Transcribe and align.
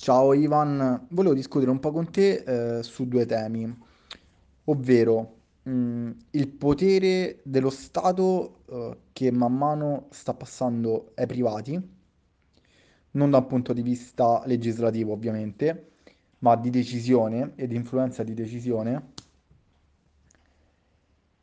Ciao 0.00 0.32
Ivan, 0.32 1.08
volevo 1.10 1.34
discutere 1.34 1.70
un 1.70 1.78
po' 1.78 1.92
con 1.92 2.10
te 2.10 2.78
eh, 2.78 2.82
su 2.82 3.06
due 3.06 3.26
temi, 3.26 3.70
ovvero 4.64 5.36
mh, 5.64 6.10
il 6.30 6.48
potere 6.48 7.40
dello 7.42 7.68
Stato 7.68 8.62
eh, 8.64 8.96
che 9.12 9.30
man 9.30 9.54
mano 9.54 10.06
sta 10.08 10.32
passando 10.32 11.12
ai 11.16 11.26
privati, 11.26 11.78
non 13.10 13.30
da 13.30 13.36
un 13.36 13.46
punto 13.46 13.74
di 13.74 13.82
vista 13.82 14.42
legislativo 14.46 15.12
ovviamente, 15.12 15.90
ma 16.38 16.56
di 16.56 16.70
decisione 16.70 17.52
e 17.56 17.66
di 17.66 17.76
influenza 17.76 18.22
di 18.22 18.32
decisione, 18.32 19.12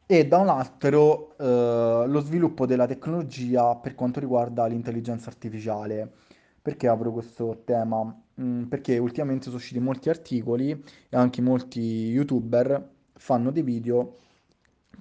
e 0.08 0.28
da 0.28 0.40
un 0.40 0.50
altro 0.50 1.38
eh, 1.38 2.08
lo 2.08 2.20
sviluppo 2.22 2.66
della 2.66 2.88
tecnologia 2.88 3.76
per 3.76 3.94
quanto 3.94 4.20
riguarda 4.20 4.66
l'intelligenza 4.66 5.30
artificiale. 5.30 6.12
Perché 6.60 6.88
apro 6.88 7.12
questo 7.12 7.62
tema? 7.64 8.22
Mm, 8.40 8.64
perché 8.66 9.00
ultimamente 9.00 9.46
sono 9.46 9.56
usciti 9.56 9.80
molti 9.80 10.10
articoli 10.10 10.70
e 11.10 11.18
anche 11.18 11.42
molti 11.42 11.80
YouTuber 12.10 12.90
fanno 13.14 13.50
dei 13.50 13.64
video 13.64 14.16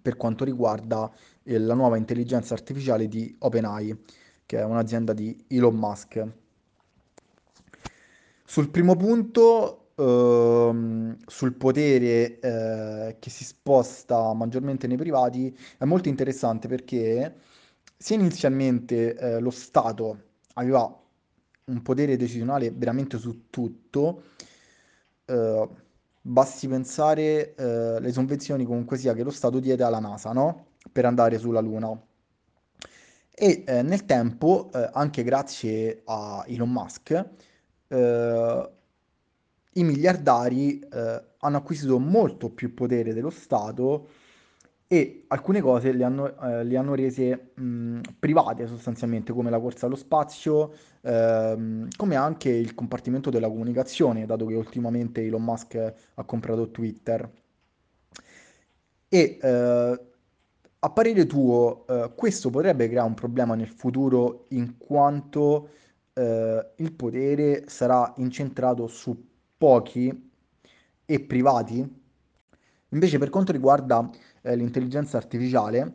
per 0.01 0.17
quanto 0.17 0.45
riguarda 0.45 1.11
eh, 1.43 1.59
la 1.59 1.75
nuova 1.75 1.99
intelligenza 1.99 2.55
artificiale 2.55 3.09
di 3.09 3.35
OpenAI, 3.39 3.97
che 4.47 4.59
è 4.59 4.65
un'azienda 4.65 5.13
di 5.13 5.37
Elon 5.49 5.75
Musk. 5.75 6.27
Sul 8.45 8.71
primo 8.71 8.97
punto, 8.97 9.91
ehm, 9.97 11.17
sul 11.27 11.53
potere 11.55 12.39
eh, 12.39 13.17
che 13.19 13.31
si 13.31 13.45
sposta 13.45 14.33
maggiormente 14.33 14.87
nei 14.87 14.97
privati, 14.97 15.55
è 15.77 15.85
molto 15.85 16.09
interessante 16.09 16.69
perché 16.69 17.35
sia 17.97 18.17
inizialmente 18.17 19.15
eh, 19.15 19.41
lo 19.41 19.51
Stato 19.51 20.23
aveva 20.55 21.06
un 21.67 21.83
potere 21.83 22.17
decisionale 22.17 22.71
veramente 22.71 23.19
su 23.19 23.49
tutto, 23.51 24.23
eh, 25.25 25.69
basti 26.21 26.69
pensare 26.69 27.55
eh, 27.55 27.65
alle 27.97 28.13
sovvenzioni 28.13 28.65
comunque 28.65 28.97
sia 28.99 29.15
che 29.15 29.23
lo 29.23 29.31
Stato 29.31 29.59
diede 29.61 29.83
alla 29.83 29.99
NASA, 29.99 30.33
no? 30.33 30.67
Per 30.93 31.05
andare 31.05 31.39
sulla 31.39 31.61
Luna. 31.61 32.01
E 33.39 33.65
eh, 33.67 33.83
nel 33.83 34.05
tempo, 34.07 34.71
eh, 34.73 34.89
anche 34.93 35.23
grazie 35.23 36.03
a 36.05 36.45
Elon 36.47 36.71
Musk, 36.71 37.29
eh, 37.89 38.71
i 39.73 39.85
miliardari 39.85 40.79
eh, 40.79 41.25
hanno 41.39 41.57
acquisito 41.57 41.99
molto 41.99 42.49
più 42.51 42.75
potere 42.75 43.13
dello 43.13 43.31
Stato 43.31 44.09
e 44.89 45.25
alcune 45.29 45.61
cose 45.61 45.93
le 45.93 46.05
hanno, 46.05 46.41
eh, 46.41 46.65
le 46.65 46.77
hanno 46.77 46.95
rese 46.95 47.51
mh, 47.55 48.01
private 48.19 48.67
sostanzialmente, 48.67 49.33
come 49.33 49.51
la 49.51 49.59
corsa 49.61 49.87
allo 49.87 49.97
spazio, 49.97 50.73
ehm, 51.03 51.89
come 51.97 52.15
anche 52.17 52.51
il 52.51 52.75
compartimento 52.75 53.31
della 53.31 53.49
comunicazione, 53.49 54.27
dato 54.27 54.47
che 54.47 54.55
ultimamente 54.55 55.23
Elon 55.25 55.43
Musk 55.43 55.95
ha 56.15 56.25
comprato 56.25 56.71
Twitter. 56.71 57.29
E 59.09 59.39
eh, 59.41 60.01
a 60.79 60.91
parere 60.91 61.27
tuo, 61.27 61.87
eh, 61.87 62.13
questo 62.15 62.51
potrebbe 62.51 62.89
creare 62.89 63.09
un 63.09 63.15
problema 63.15 63.55
nel 63.55 63.69
futuro 63.69 64.47
in 64.51 64.77
quanto 64.79 65.71
eh, 66.13 66.71
il 66.77 66.93
potere 66.93 67.65
sarà 67.69 68.13
incentrato 68.19 68.87
su 68.87 69.17
pochi 69.57 70.31
e 71.05 71.21
privati? 71.21 72.05
Invece 72.91 73.19
per 73.19 73.31
quanto 73.31 73.53
riguarda 73.53 74.09
eh, 74.47 74.57
l'intelligenza 74.57 75.17
artificiale, 75.17 75.93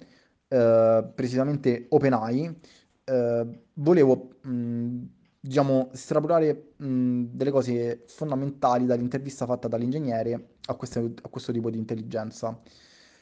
eh, 0.47 1.11
precisamente 1.15 1.85
OpenAI, 1.89 2.59
eh, 3.05 3.47
volevo 3.75 4.29
mh, 4.41 4.97
diciamo 5.39 5.89
estrapolare 5.93 6.73
mh, 6.77 7.23
delle 7.31 7.51
cose 7.51 8.03
fondamentali 8.07 8.85
dall'intervista 8.85 9.45
fatta 9.45 9.67
dall'ingegnere 9.67 10.49
a, 10.67 10.75
queste- 10.75 11.13
a 11.21 11.29
questo 11.29 11.51
tipo 11.51 11.69
di 11.69 11.77
intelligenza. 11.77 12.59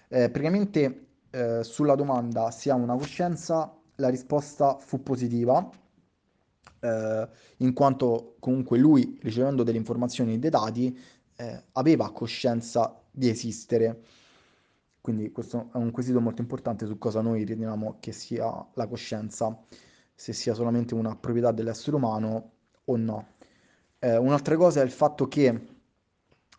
Eh, 0.10 0.30
praticamente 0.30 1.06
eh, 1.30 1.64
sulla 1.64 1.96
domanda 1.96 2.50
se 2.52 2.72
ha 2.72 2.76
una 2.76 2.96
coscienza, 2.96 3.72
la 3.98 4.10
risposta 4.10 4.78
fu 4.78 5.04
positiva, 5.04 5.70
eh, 6.82 7.28
in 7.58 7.74
quanto 7.74 8.36
comunque 8.40 8.78
lui, 8.78 9.18
ricevendo 9.22 9.64
delle 9.64 9.78
informazioni 9.78 10.34
e 10.34 10.40
dei 10.40 10.50
dati, 10.50 10.98
aveva 11.72 12.12
coscienza 12.12 13.02
di 13.10 13.30
esistere. 13.30 14.02
Quindi 15.02 15.32
questo 15.32 15.70
è 15.74 15.78
un 15.78 15.92
quesito 15.92 16.20
molto 16.20 16.42
importante 16.42 16.86
su 16.86 16.98
cosa 16.98 17.22
noi 17.22 17.44
riteniamo 17.44 17.98
che 18.00 18.12
sia 18.12 18.46
la 18.74 18.88
coscienza, 18.88 19.58
se 20.14 20.34
sia 20.34 20.54
solamente 20.54 20.94
una 20.94 21.16
proprietà 21.16 21.52
dell'essere 21.52 21.96
umano 21.96 22.52
o 22.86 22.98
no. 22.98 23.28
Eh, 24.00 24.18
un'altra 24.18 24.56
cosa 24.58 24.82
è 24.82 24.84
il 24.84 24.92
fatto 24.92 25.28
che 25.28 25.68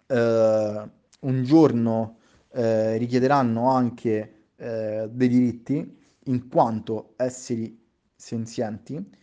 eh, 0.06 0.90
un 1.20 1.42
giorno 1.44 2.18
eh, 2.52 2.96
richiederanno 2.96 3.70
anche 3.70 4.46
eh, 4.56 5.08
dei 5.10 5.28
diritti 5.28 5.98
in 6.24 6.48
quanto 6.48 7.14
esseri 7.16 7.78
senzienti 8.14 9.18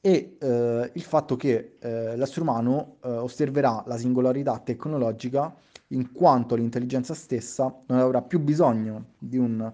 e 0.00 0.36
eh, 0.40 0.90
il 0.92 1.02
fatto 1.02 1.36
che 1.36 1.76
eh, 1.78 2.16
l'essere 2.16 2.42
umano 2.42 2.96
osserverà 3.00 3.82
la 3.86 3.96
singolarità 3.96 4.58
tecnologica 4.58 5.54
in 5.88 6.12
quanto 6.12 6.54
l'intelligenza 6.54 7.14
stessa 7.14 7.74
non 7.86 7.98
avrà 7.98 8.22
più 8.22 8.40
bisogno 8.40 9.12
di 9.18 9.36
un 9.36 9.72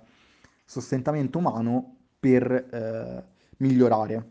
sostentamento 0.64 1.38
umano 1.38 1.96
per 2.18 2.50
eh, 2.52 3.24
migliorare. 3.58 4.30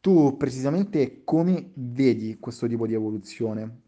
Tu 0.00 0.36
precisamente 0.36 1.22
come 1.24 1.70
vedi 1.74 2.38
questo 2.40 2.66
tipo 2.66 2.86
di 2.86 2.94
evoluzione? 2.94 3.80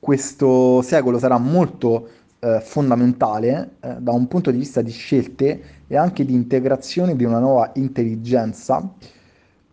Questo 0.00 0.82
secolo 0.82 1.18
sarà 1.18 1.38
molto 1.38 2.08
eh, 2.40 2.60
fondamentale 2.60 3.76
eh, 3.80 3.96
da 4.00 4.12
un 4.12 4.26
punto 4.26 4.50
di 4.50 4.58
vista 4.58 4.82
di 4.82 4.90
scelte 4.90 5.62
e 5.86 5.96
anche 5.96 6.24
di 6.24 6.34
integrazione 6.34 7.16
di 7.16 7.24
una 7.24 7.38
nuova 7.38 7.70
intelligenza, 7.74 8.94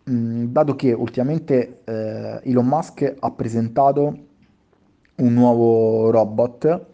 mh, 0.04 0.44
dato 0.44 0.76
che 0.76 0.92
ultimamente 0.92 1.80
eh, 1.84 2.40
Elon 2.42 2.66
Musk 2.66 3.14
ha 3.18 3.30
presentato 3.32 4.24
un 5.16 5.32
nuovo 5.32 6.10
robot 6.10 6.86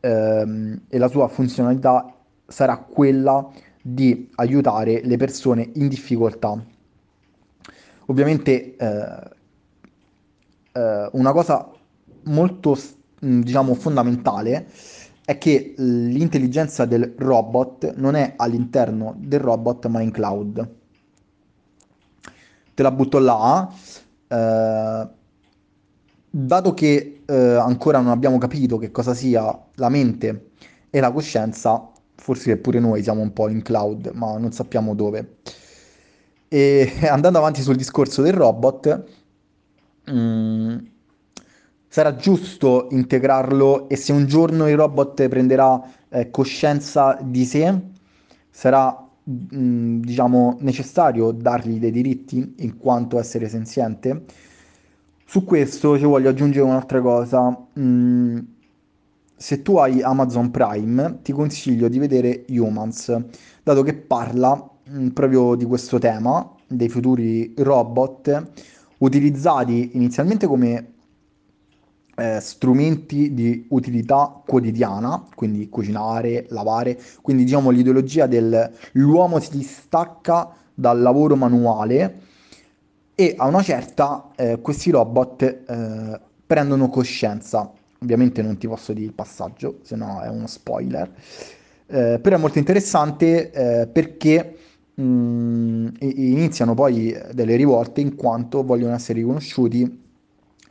ehm, 0.00 0.82
e 0.88 0.98
la 0.98 1.08
sua 1.08 1.28
funzionalità 1.28 2.14
sarà 2.46 2.78
quella 2.78 3.48
di 3.82 4.30
aiutare 4.36 5.02
le 5.04 5.16
persone 5.16 5.70
in 5.74 5.88
difficoltà. 5.88 6.62
Ovviamente 8.06 8.76
eh, 8.76 9.30
eh, 10.72 11.08
una 11.12 11.32
cosa 11.32 11.70
molto, 12.24 12.78
diciamo, 13.18 13.74
fondamentale 13.74 14.68
è 15.24 15.36
che 15.36 15.74
l'intelligenza 15.76 16.86
del 16.86 17.14
robot 17.16 17.94
non 17.96 18.14
è 18.14 18.32
all'interno 18.36 19.14
del 19.18 19.40
robot 19.40 19.86
ma 19.88 20.00
in 20.00 20.10
cloud. 20.10 20.74
Te 22.72 22.82
la 22.82 22.90
butto 22.90 23.18
là. 23.18 23.70
Eh, 24.26 25.16
dato 26.30 26.74
che 26.74 27.22
eh, 27.24 27.34
ancora 27.34 28.00
non 28.00 28.10
abbiamo 28.10 28.38
capito 28.38 28.78
che 28.78 28.90
cosa 28.90 29.14
sia 29.14 29.56
la 29.74 29.88
mente 29.88 30.50
e 30.90 31.00
la 31.00 31.10
coscienza, 31.12 31.90
forse 32.14 32.56
pure 32.58 32.78
noi 32.80 33.02
siamo 33.02 33.20
un 33.22 33.32
po' 33.32 33.48
in 33.48 33.62
cloud, 33.62 34.10
ma 34.14 34.36
non 34.38 34.52
sappiamo 34.52 34.94
dove. 34.94 35.36
E 36.48 36.92
andando 37.08 37.38
avanti 37.38 37.62
sul 37.62 37.76
discorso 37.76 38.22
del 38.22 38.32
robot, 38.32 39.04
mh, 40.04 40.12
mm, 40.12 40.76
sarà 41.88 42.16
giusto 42.16 42.88
integrarlo 42.90 43.88
e 43.88 43.96
se 43.96 44.12
un 44.12 44.26
giorno 44.26 44.68
il 44.68 44.76
robot 44.76 45.28
prenderà 45.28 45.80
eh, 46.10 46.30
coscienza 46.30 47.18
di 47.22 47.44
sé, 47.44 47.74
sarà 48.50 49.06
mh, 49.24 49.56
mm, 49.56 50.00
diciamo 50.00 50.56
necessario 50.60 51.32
dargli 51.32 51.78
dei 51.78 51.90
diritti 51.90 52.54
in 52.58 52.76
quanto 52.76 53.18
essere 53.18 53.48
senziente 53.48 54.24
su 55.30 55.44
questo 55.44 55.98
ci 55.98 56.04
voglio 56.04 56.30
aggiungere 56.30 56.64
un'altra 56.64 57.02
cosa. 57.02 57.54
Mm, 57.78 58.38
se 59.36 59.60
tu 59.60 59.76
hai 59.76 60.00
Amazon 60.00 60.50
Prime, 60.50 61.18
ti 61.22 61.32
consiglio 61.32 61.88
di 61.88 61.98
vedere 61.98 62.46
Humans, 62.48 63.14
dato 63.62 63.82
che 63.82 63.92
parla 63.92 64.70
mm, 64.88 65.08
proprio 65.08 65.54
di 65.54 65.66
questo 65.66 65.98
tema, 65.98 66.50
dei 66.66 66.88
futuri 66.88 67.52
robot, 67.58 68.52
utilizzati 69.00 69.90
inizialmente 69.96 70.46
come 70.46 70.92
eh, 72.16 72.40
strumenti 72.40 73.34
di 73.34 73.66
utilità 73.68 74.42
quotidiana, 74.46 75.22
quindi 75.34 75.68
cucinare, 75.68 76.46
lavare, 76.48 76.98
quindi 77.20 77.44
diciamo 77.44 77.68
l'ideologia 77.68 78.26
dell'uomo 78.26 79.40
si 79.40 79.50
distacca 79.50 80.50
dal 80.72 81.02
lavoro 81.02 81.36
manuale 81.36 82.27
e 83.20 83.34
a 83.36 83.48
una 83.48 83.62
certa 83.62 84.30
eh, 84.36 84.60
questi 84.60 84.92
robot 84.92 85.42
eh, 85.42 86.20
prendono 86.46 86.88
coscienza. 86.88 87.68
Ovviamente 88.00 88.42
non 88.42 88.58
ti 88.58 88.68
posso 88.68 88.92
dire 88.92 89.06
il 89.06 89.12
passaggio, 89.12 89.80
se 89.82 89.96
no 89.96 90.20
è 90.20 90.28
uno 90.28 90.46
spoiler. 90.46 91.12
Eh, 91.86 92.20
però 92.22 92.36
è 92.36 92.38
molto 92.38 92.60
interessante 92.60 93.50
eh, 93.50 93.88
perché 93.88 94.56
mh, 94.94 95.02
mm, 95.02 95.88
iniziano 96.00 96.74
poi 96.74 97.12
delle 97.32 97.56
rivolte 97.56 98.02
in 98.02 98.14
quanto 98.14 98.62
vogliono 98.62 98.94
essere 98.94 99.18
riconosciuti 99.18 100.00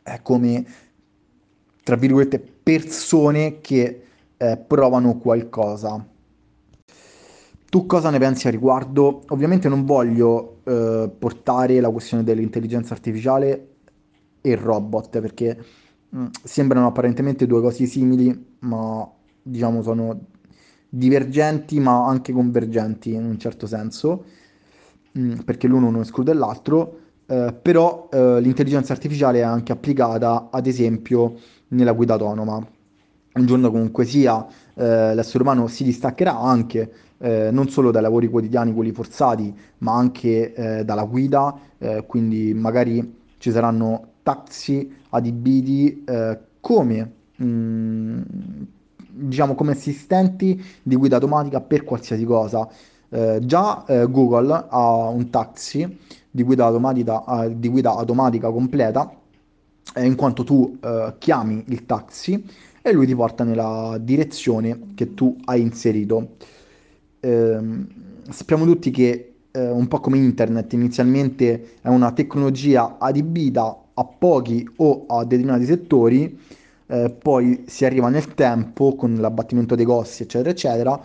eh, 0.05 0.19
come, 0.21 0.65
tra 1.83 1.97
virgolette, 1.97 2.39
persone 2.39 3.59
che 3.59 4.03
eh, 4.37 4.57
provano 4.57 5.17
qualcosa. 5.17 6.01
Tu 7.69 7.85
cosa 7.85 8.09
ne 8.09 8.17
pensi 8.17 8.47
a 8.47 8.51
riguardo? 8.51 9.23
Ovviamente 9.27 9.67
non 9.67 9.83
voglio 9.83 10.61
eh, 10.63 11.09
portare 11.17 11.81
la 11.81 11.89
questione 11.89 12.23
dell'intelligenza 12.23 12.93
artificiale 12.93 13.75
e 14.39 14.55
robot 14.55 15.19
perché 15.19 15.57
mh, 16.09 16.19
mm, 16.19 16.25
sembrano 16.43 16.87
apparentemente 16.87 17.45
due 17.45 17.59
cose 17.59 17.85
simili, 17.85 18.55
ma 18.59 19.09
diciamo 19.41 19.81
sono 19.81 20.17
divergenti 20.87 21.79
ma 21.81 22.05
anche 22.07 22.31
convergenti 22.31 23.13
in 23.13 23.25
un 23.25 23.37
certo 23.37 23.67
senso, 23.67 24.23
mh, 25.11 25.19
mm, 25.19 25.33
perché 25.39 25.67
l'uno 25.67 25.89
non 25.89 26.01
esclude 26.01 26.33
l'altro, 26.33 26.99
eh, 27.25 27.53
però 27.61 28.07
eh, 28.13 28.39
l'intelligenza 28.39 28.93
artificiale 28.93 29.39
è 29.39 29.43
anche 29.43 29.73
applicata 29.73 30.47
ad 30.51 30.67
esempio 30.67 31.35
nella 31.69 31.91
guida 31.91 32.13
autonoma. 32.13 32.65
Un 33.33 33.45
giorno 33.45 33.69
comunque 33.69 34.05
sia 34.05 34.47
eh, 34.73 35.13
l'essere 35.13 35.43
umano 35.43 35.67
si 35.67 35.83
distaccherà 35.83 36.39
anche 36.39 36.91
eh, 37.19 37.49
non 37.51 37.69
solo 37.69 37.91
dai 37.91 38.01
lavori 38.01 38.27
quotidiani, 38.27 38.73
quelli 38.73 38.91
forzati, 38.91 39.53
ma 39.79 39.95
anche 39.95 40.53
eh, 40.53 40.85
dalla 40.85 41.03
guida, 41.03 41.57
eh, 41.77 42.03
quindi 42.05 42.53
magari 42.53 43.15
ci 43.37 43.51
saranno 43.51 44.13
taxi 44.23 44.91
adibiti 45.09 46.03
eh, 46.05 46.37
come, 46.59 47.11
mh, 47.35 47.45
mm, 47.45 48.21
diciamo, 49.09 49.55
come 49.55 49.71
assistenti 49.71 50.63
di 50.83 50.95
guida 50.95 51.15
automatica 51.15 51.61
per 51.61 51.83
qualsiasi 51.83 52.23
cosa. 52.25 52.67
Eh, 53.09 53.39
già 53.41 53.85
eh, 53.85 54.05
Google 54.09 54.65
ha 54.69 55.07
un 55.09 55.29
taxi 55.29 55.97
di 56.29 56.43
guida 56.43 56.65
automatica, 56.65 57.47
di 57.49 57.69
guida 57.69 57.91
automatica 57.91 58.51
completa, 58.51 59.11
in 59.95 60.15
quanto 60.15 60.43
tu 60.43 60.77
chiami 61.17 61.63
il 61.69 61.85
taxi 61.85 62.45
e 62.81 62.91
lui 62.91 63.05
ti 63.05 63.15
porta 63.15 63.43
nella 63.43 63.97
direzione 63.99 64.91
che 64.95 65.13
tu 65.13 65.35
hai 65.45 65.61
inserito 65.61 66.35
ehm, 67.27 67.87
sappiamo 68.29 68.65
tutti 68.65 68.91
che 68.91 69.33
eh, 69.51 69.69
un 69.69 69.87
po' 69.87 69.99
come 69.99 70.17
internet 70.17 70.73
inizialmente 70.73 71.75
è 71.81 71.87
una 71.87 72.11
tecnologia 72.11 72.97
adibita 72.99 73.83
a 73.93 74.05
pochi 74.05 74.67
o 74.77 75.05
a 75.07 75.25
determinati 75.25 75.65
settori, 75.65 76.39
eh, 76.87 77.09
poi 77.09 77.63
si 77.67 77.83
arriva 77.85 78.09
nel 78.09 78.33
tempo 78.35 78.95
con 78.95 79.15
l'abbattimento 79.15 79.75
dei 79.75 79.85
costi, 79.85 80.23
eccetera, 80.23 80.51
eccetera, 80.51 81.01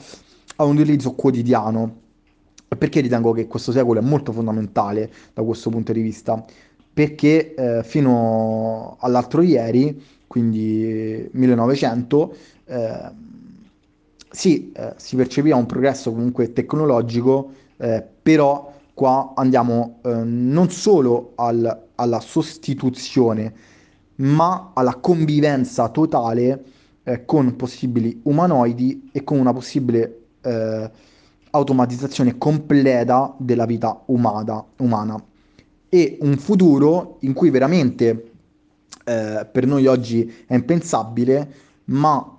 a 0.56 0.64
un 0.64 0.76
utilizzo 0.76 1.12
quotidiano. 1.12 2.00
Perché 2.68 3.00
ritengo 3.00 3.32
che 3.32 3.46
questo 3.46 3.70
secolo 3.72 4.00
è 4.00 4.02
molto 4.02 4.32
fondamentale 4.32 5.10
da 5.34 5.42
questo 5.42 5.70
punto 5.70 5.92
di 5.92 6.00
vista? 6.00 6.42
Perché 6.92 7.54
eh, 7.54 7.82
fino 7.84 8.96
all'altro 9.00 9.42
ieri, 9.42 10.02
quindi 10.26 11.28
1900, 11.32 12.36
eh, 12.66 13.10
sì, 14.32 14.72
eh, 14.72 14.94
si 14.96 15.14
percepiva 15.14 15.56
un 15.56 15.66
progresso 15.66 16.10
comunque 16.10 16.52
tecnologico, 16.52 17.52
eh, 17.76 18.02
però 18.22 18.72
qua 18.94 19.32
andiamo 19.36 20.00
eh, 20.02 20.22
non 20.24 20.70
solo 20.70 21.32
al, 21.36 21.88
alla 21.94 22.20
sostituzione, 22.20 23.52
ma 24.16 24.72
alla 24.74 24.96
convivenza 24.96 25.88
totale 25.90 26.64
eh, 27.02 27.24
con 27.26 27.56
possibili 27.56 28.20
umanoidi 28.24 29.10
e 29.12 29.22
con 29.22 29.38
una 29.38 29.52
possibile 29.52 30.20
eh, 30.40 30.90
automatizzazione 31.50 32.38
completa 32.38 33.34
della 33.38 33.66
vita 33.66 34.02
umana, 34.06 34.64
umana. 34.78 35.22
E 35.90 36.16
un 36.22 36.38
futuro 36.38 37.18
in 37.20 37.34
cui 37.34 37.50
veramente 37.50 38.32
eh, 39.04 39.46
per 39.50 39.66
noi 39.66 39.86
oggi 39.86 40.44
è 40.46 40.54
impensabile, 40.54 41.54
ma 41.86 42.36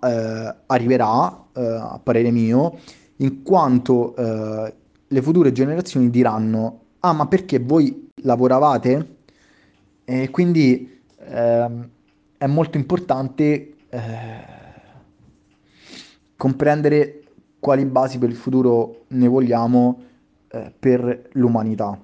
arriverà 0.65 1.43
eh, 1.53 1.61
a 1.61 1.99
parere 2.01 2.31
mio, 2.31 2.79
in 3.17 3.43
quanto 3.43 4.15
eh, 4.15 4.73
le 5.07 5.21
future 5.21 5.51
generazioni 5.51 6.09
diranno, 6.09 6.81
ah 6.99 7.13
ma 7.13 7.27
perché 7.27 7.59
voi 7.59 8.09
lavoravate? 8.23 9.17
E 10.05 10.29
quindi 10.29 11.01
eh, 11.17 11.89
è 12.37 12.47
molto 12.47 12.77
importante 12.77 13.75
eh, 13.89 14.01
comprendere 16.35 17.23
quali 17.59 17.85
basi 17.85 18.17
per 18.17 18.29
il 18.29 18.35
futuro 18.35 19.05
ne 19.09 19.27
vogliamo 19.27 20.03
eh, 20.49 20.73
per 20.77 21.29
l'umanità. 21.33 21.97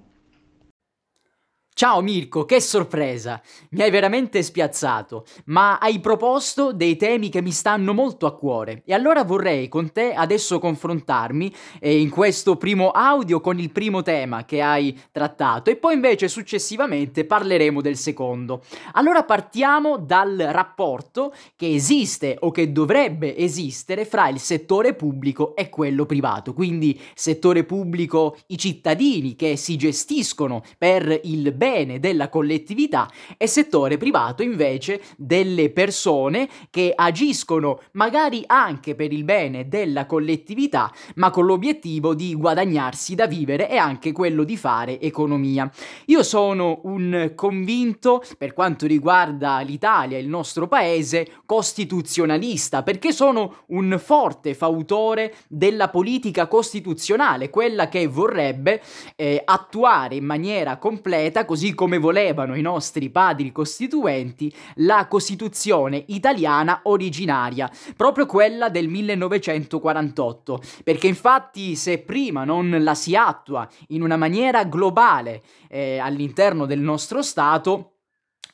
Ciao 1.80 2.02
Mirko, 2.02 2.44
che 2.44 2.60
sorpresa! 2.60 3.42
Mi 3.70 3.84
hai 3.84 3.90
veramente 3.90 4.44
spiazzato, 4.44 5.24
ma 5.46 5.78
hai 5.78 6.02
proposto 6.02 6.74
dei 6.74 6.98
temi 6.98 7.30
che 7.30 7.42
mi 7.42 7.52
stanno 7.52 7.94
molto 7.94 8.26
a 8.26 8.36
cuore 8.36 8.82
e 8.84 8.94
allora 8.94 9.24
vorrei 9.24 9.70
con 9.70 9.94
te 9.94 10.14
adesso 10.14 10.60
confrontarmi 10.60 11.56
eh, 11.80 12.02
in 12.02 12.10
questo 12.10 12.58
primo 12.58 12.90
audio 12.90 13.40
con 13.40 13.60
il 13.60 13.72
primo 13.72 14.02
tema 14.02 14.44
che 14.44 14.62
hai 14.62 14.94
trattato 15.10 15.70
e 15.70 15.78
poi 15.78 15.94
invece 15.94 16.28
successivamente 16.28 17.24
parleremo 17.24 17.80
del 17.80 17.96
secondo. 17.96 18.62
Allora 18.96 19.24
partiamo 19.24 19.96
dal 19.96 20.36
rapporto 20.36 21.34
che 21.56 21.74
esiste 21.74 22.36
o 22.42 22.52
che 22.52 22.74
dovrebbe 22.74 23.38
esistere 23.38 24.04
fra 24.04 24.28
il 24.28 24.40
settore 24.40 24.96
pubblico 24.96 25.56
e 25.56 25.70
quello 25.70 26.06
privato, 26.06 26.54
quindi 26.54 27.00
settore 27.16 27.64
pubblico 27.64 28.36
i 28.48 28.58
cittadini 28.58 29.38
che 29.38 29.56
si 29.56 29.78
gestiscono 29.78 30.62
per 30.78 31.22
il 31.24 31.54
bene 31.54 31.68
bene 31.70 32.00
della 32.00 32.30
collettività 32.30 33.08
e 33.38 33.46
settore 33.46 33.98
privato 33.98 34.42
invece 34.42 35.02
delle 35.18 35.70
persone 35.70 36.50
che 36.72 36.94
agiscono 36.96 37.82
magari 37.92 38.44
anche 38.48 38.96
per 38.96 39.14
il 39.14 39.24
bene 39.24 39.68
della 39.68 40.08
collettività, 40.08 40.92
ma 41.16 41.30
con 41.30 41.46
l'obiettivo 41.46 42.16
di 42.16 42.34
guadagnarsi 42.34 43.14
da 43.14 43.28
vivere 43.28 43.70
e 43.70 43.78
anche 43.78 44.12
quello 44.12 44.44
di 44.44 44.58
fare 44.58 45.00
economia. 45.00 45.70
Io 46.06 46.24
sono 46.24 46.80
un 46.84 47.34
convinto 47.36 48.24
per 48.38 48.54
quanto 48.54 48.88
riguarda 48.88 49.60
l'Italia, 49.60 50.18
il 50.18 50.28
nostro 50.28 50.68
paese, 50.68 51.28
costituzionalista, 51.46 52.82
perché 52.82 53.12
sono 53.12 53.64
un 53.68 54.00
forte 54.04 54.56
fautore 54.56 55.36
della 55.48 55.90
politica 55.90 56.48
costituzionale, 56.48 57.50
quella 57.50 57.90
che 57.90 58.08
vorrebbe 58.08 58.82
eh, 59.16 59.42
attuare 59.46 60.16
in 60.16 60.26
maniera 60.26 60.78
completa, 60.78 61.46
così 61.50 61.74
come 61.74 61.98
volevano 61.98 62.54
i 62.54 62.62
nostri 62.62 63.10
padri 63.10 63.52
costituenti, 63.52 64.54
la 64.76 65.08
Costituzione 65.08 66.04
italiana 66.10 66.82
originaria, 66.84 67.68
proprio 67.98 68.28
quella 68.28 68.70
del 68.70 68.88
1948, 68.88 70.62
perché 70.84 71.08
infatti 71.08 71.76
se 71.76 72.04
prima 72.04 72.44
non 72.44 72.78
la 72.84 72.94
si 72.94 73.16
attua 73.16 73.68
in 73.88 74.04
una 74.04 74.16
maniera 74.16 74.64
globale 74.66 75.42
eh, 75.70 75.98
all'interno 75.98 76.68
del 76.68 76.82
nostro 76.82 77.24
Stato, 77.24 77.94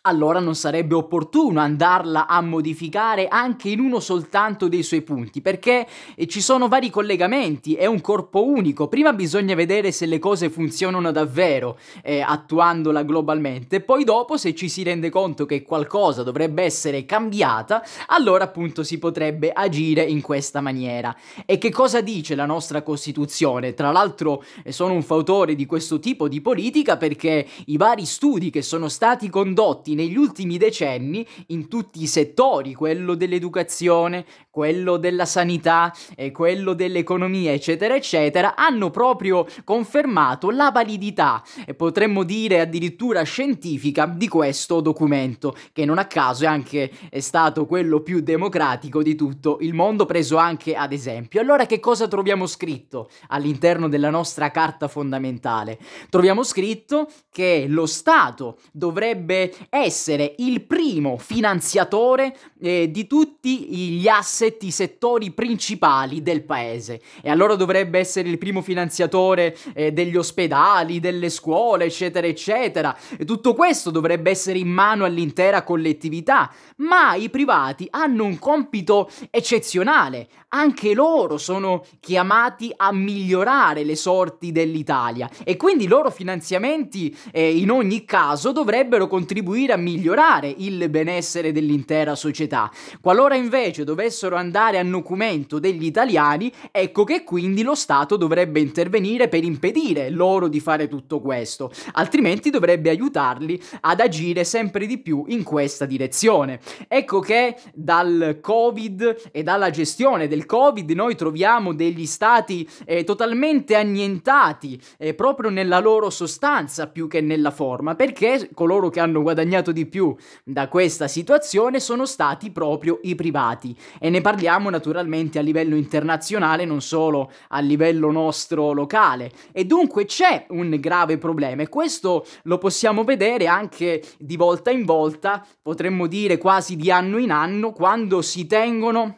allora 0.06 0.40
non 0.40 0.56
sarebbe 0.56 0.94
opportuno 0.96 1.60
andarla 1.60 2.28
a 2.28 2.40
modificare 2.42 3.28
anche 3.28 3.70
in 3.70 3.80
uno 3.80 4.00
soltanto 4.00 4.68
dei 4.68 4.84
suoi 4.84 5.02
punti, 5.02 5.42
perché 5.42 5.88
eh, 6.16 6.28
ci 6.28 6.42
sono 6.42 6.68
vari 6.68 6.90
collegamenti, 6.90 7.74
è 7.74 7.88
un 7.88 8.02
corpo 8.02 8.46
unico, 8.46 8.88
prima 8.88 9.14
bisogna 9.14 9.56
vedere 9.56 9.92
se 9.92 10.06
le 10.06 10.20
cose 10.20 10.50
funzionano 10.50 11.12
davvero 11.12 11.78
eh, 12.04 12.22
attuandola 12.22 13.04
globalmente, 13.04 13.82
poi 13.82 14.04
dopo 14.04 14.38
se 14.38 14.54
ci 14.54 14.70
si 14.70 14.84
rende 14.84 15.10
conto 15.10 15.46
che 15.46 15.64
qualcosa 15.64 16.22
dovrebbe 16.22 16.64
essere 16.64 17.06
cambiata, 17.06 17.84
allora 18.08 18.44
appunto 18.44 18.84
si 18.84 19.00
potrebbe 19.00 19.52
agire 19.52 20.04
in 20.04 20.22
questa 20.22 20.62
maniera. 20.62 21.16
E 21.46 21.58
che 21.58 21.72
cosa 21.72 22.02
dice 22.02 22.36
la 22.36 22.46
nostra 22.46 22.84
Costituzione? 22.84 23.74
Tra 23.74 23.92
l'altro 23.92 24.44
eh, 24.64 24.72
sono 24.72 24.94
un 24.94 25.04
fautore 25.04 25.56
di 25.56 25.66
questo 25.66 26.00
tipo 26.00 26.28
di 26.28 26.42
politica 26.42 26.98
perché 26.98 27.48
i 27.66 27.78
vari 27.78 28.06
studi 28.06 28.52
che 28.52 28.62
sono 28.62 28.88
stati 28.88 29.30
condotti 29.30 29.94
negli 29.96 30.16
ultimi 30.16 30.58
decenni 30.60 31.26
in 31.48 31.68
tutti 31.68 32.04
i 32.04 32.08
settori, 32.08 32.76
quello 32.76 33.16
dell'educazione, 33.16 34.26
quello 34.52 34.98
della 34.98 35.26
sanità 35.26 35.92
e 36.16 36.32
quello 36.32 36.74
dell'economia, 36.74 37.52
eccetera, 37.52 37.96
eccetera, 37.96 38.56
hanno 38.56 38.92
proprio 38.92 39.48
confermato 39.64 40.52
la 40.52 40.70
validità, 40.72 41.44
e 41.66 41.74
potremmo 41.74 42.24
dire 42.24 42.60
addirittura 42.60 43.24
scientifica, 43.24 44.06
di 44.06 44.28
questo 44.28 44.82
documento, 44.82 45.56
che 45.74 45.86
non 45.86 45.98
a 45.98 46.06
caso 46.06 46.44
è 46.44 46.48
anche 46.48 46.92
è 47.10 47.20
stato 47.20 47.66
quello 47.66 48.02
più 48.02 48.20
democratico 48.20 49.02
di 49.02 49.16
tutto 49.16 49.58
il 49.62 49.74
mondo, 49.74 50.06
preso 50.06 50.38
anche 50.38 50.76
ad 50.76 50.92
esempio. 50.92 51.40
Allora 51.40 51.66
che 51.66 51.80
cosa 51.80 52.08
troviamo 52.08 52.46
scritto 52.46 53.10
all'interno 53.30 53.88
della 53.88 54.10
nostra 54.10 54.52
carta 54.52 54.88
fondamentale? 54.88 55.80
Troviamo 56.10 56.44
scritto 56.44 57.08
che 57.32 57.66
lo 57.68 57.86
Stato 57.86 58.60
dovrebbe 58.72 59.54
essere 59.70 59.85
essere 59.86 60.34
il 60.40 60.62
primo 60.64 61.18
finanziatore 61.18 62.36
eh, 62.60 62.90
di 62.90 63.06
tutti 63.06 63.68
gli 63.68 64.08
asset, 64.08 64.62
i 64.64 64.72
settori 64.72 65.32
principali 65.32 66.24
del 66.24 66.44
paese. 66.44 67.02
E 67.22 67.30
allora 67.30 67.56
dovrebbe 67.56 68.00
essere 68.00 68.30
il 68.30 68.40
primo 68.40 68.62
finanziatore 68.62 69.56
eh, 69.74 69.92
degli 69.92 70.18
ospedali, 70.18 71.00
delle 71.00 71.30
scuole, 71.30 71.86
eccetera, 71.86 72.26
eccetera. 72.26 72.98
E 73.18 73.26
tutto 73.26 73.54
questo 73.54 73.92
dovrebbe 73.92 74.32
essere 74.32 74.58
in 74.58 74.70
mano 74.70 75.06
all'intera 75.06 75.64
collettività. 75.64 76.52
Ma 76.78 77.14
i 77.14 77.30
privati 77.30 77.88
hanno 77.92 78.24
un 78.24 78.40
compito 78.40 79.10
eccezionale. 79.30 80.28
Anche 80.50 80.94
loro 80.94 81.38
sono 81.38 81.86
chiamati 82.00 82.74
a 82.76 82.92
migliorare 82.92 83.84
le 83.84 83.96
sorti 83.96 84.52
dell'Italia 84.52 85.30
e 85.44 85.58
quindi 85.58 85.84
i 85.84 85.88
loro 85.88 86.10
finanziamenti 86.10 87.16
eh, 87.32 87.58
in 87.58 87.70
ogni 87.70 88.06
caso 88.06 88.52
dovrebbero 88.52 89.08
contribuire 89.08 89.75
a 89.76 89.78
migliorare 89.78 90.54
il 90.58 90.90
benessere 90.90 91.52
dell'intera 91.52 92.16
società. 92.16 92.72
Qualora 93.00 93.36
invece 93.36 93.84
dovessero 93.84 94.36
andare 94.36 94.80
a 94.80 94.84
nocumento 94.84 95.60
degli 95.60 95.86
italiani, 95.86 96.52
ecco 96.72 97.04
che 97.04 97.24
quindi 97.24 97.62
lo 97.62 97.76
Stato 97.76 98.16
dovrebbe 98.18 98.60
intervenire 98.60 99.28
per 99.28 99.44
impedire 99.44 100.10
loro 100.10 100.48
di 100.48 100.60
fare 100.60 100.88
tutto 100.88 101.20
questo, 101.20 101.72
altrimenti 101.94 102.50
dovrebbe 102.50 102.90
aiutarli 102.90 103.62
ad 103.82 104.00
agire 104.00 104.44
sempre 104.44 104.86
di 104.86 104.98
più 104.98 105.26
in 105.28 105.44
questa 105.44 105.86
direzione. 105.86 106.60
Ecco 106.88 107.20
che 107.20 107.56
dal 107.74 108.40
Covid 108.42 109.30
e 109.32 109.44
dalla 109.44 109.70
gestione 109.70 110.28
del 110.28 110.46
Covid 110.46 110.90
noi 110.92 111.16
troviamo 111.16 111.74
degli 111.74 112.06
stati 112.06 112.68
eh, 112.86 113.04
totalmente 113.04 113.76
annientati 113.76 114.80
eh, 114.98 115.14
proprio 115.14 115.50
nella 115.50 115.80
loro 115.80 116.10
sostanza 116.10 116.88
più 116.88 117.08
che 117.08 117.22
nella 117.22 117.52
forma, 117.52 117.96
perché 117.96 118.50
coloro 118.54 118.90
che 118.90 119.00
hanno 119.00 119.22
guadagnato 119.22 119.65
di 119.72 119.86
più 119.86 120.16
da 120.44 120.68
questa 120.68 121.08
situazione 121.08 121.80
sono 121.80 122.06
stati 122.06 122.52
proprio 122.52 123.00
i 123.04 123.16
privati 123.16 123.76
e 124.00 124.10
ne 124.10 124.22
parliamo 124.22 124.70
naturalmente 124.70 125.40
a 125.40 125.42
livello 125.42 125.76
internazionale, 125.76 126.66
non 126.66 126.82
solo 126.82 127.32
a 127.50 127.60
livello 127.60 128.12
nostro 128.12 128.72
locale. 128.72 129.32
E 129.52 129.66
dunque 129.66 130.06
c'è 130.06 130.46
un 130.50 130.78
grave 130.80 131.18
problema 131.18 131.62
e 131.62 131.70
questo 131.70 132.26
lo 132.44 132.58
possiamo 132.58 133.04
vedere 133.04 133.48
anche 133.48 134.04
di 134.18 134.36
volta 134.36 134.72
in 134.72 134.86
volta, 134.86 135.46
potremmo 135.62 136.08
dire 136.08 136.38
quasi 136.38 136.76
di 136.76 136.92
anno 136.92 137.18
in 137.18 137.32
anno, 137.32 137.72
quando 137.72 138.22
si 138.22 138.48
tengono 138.48 139.18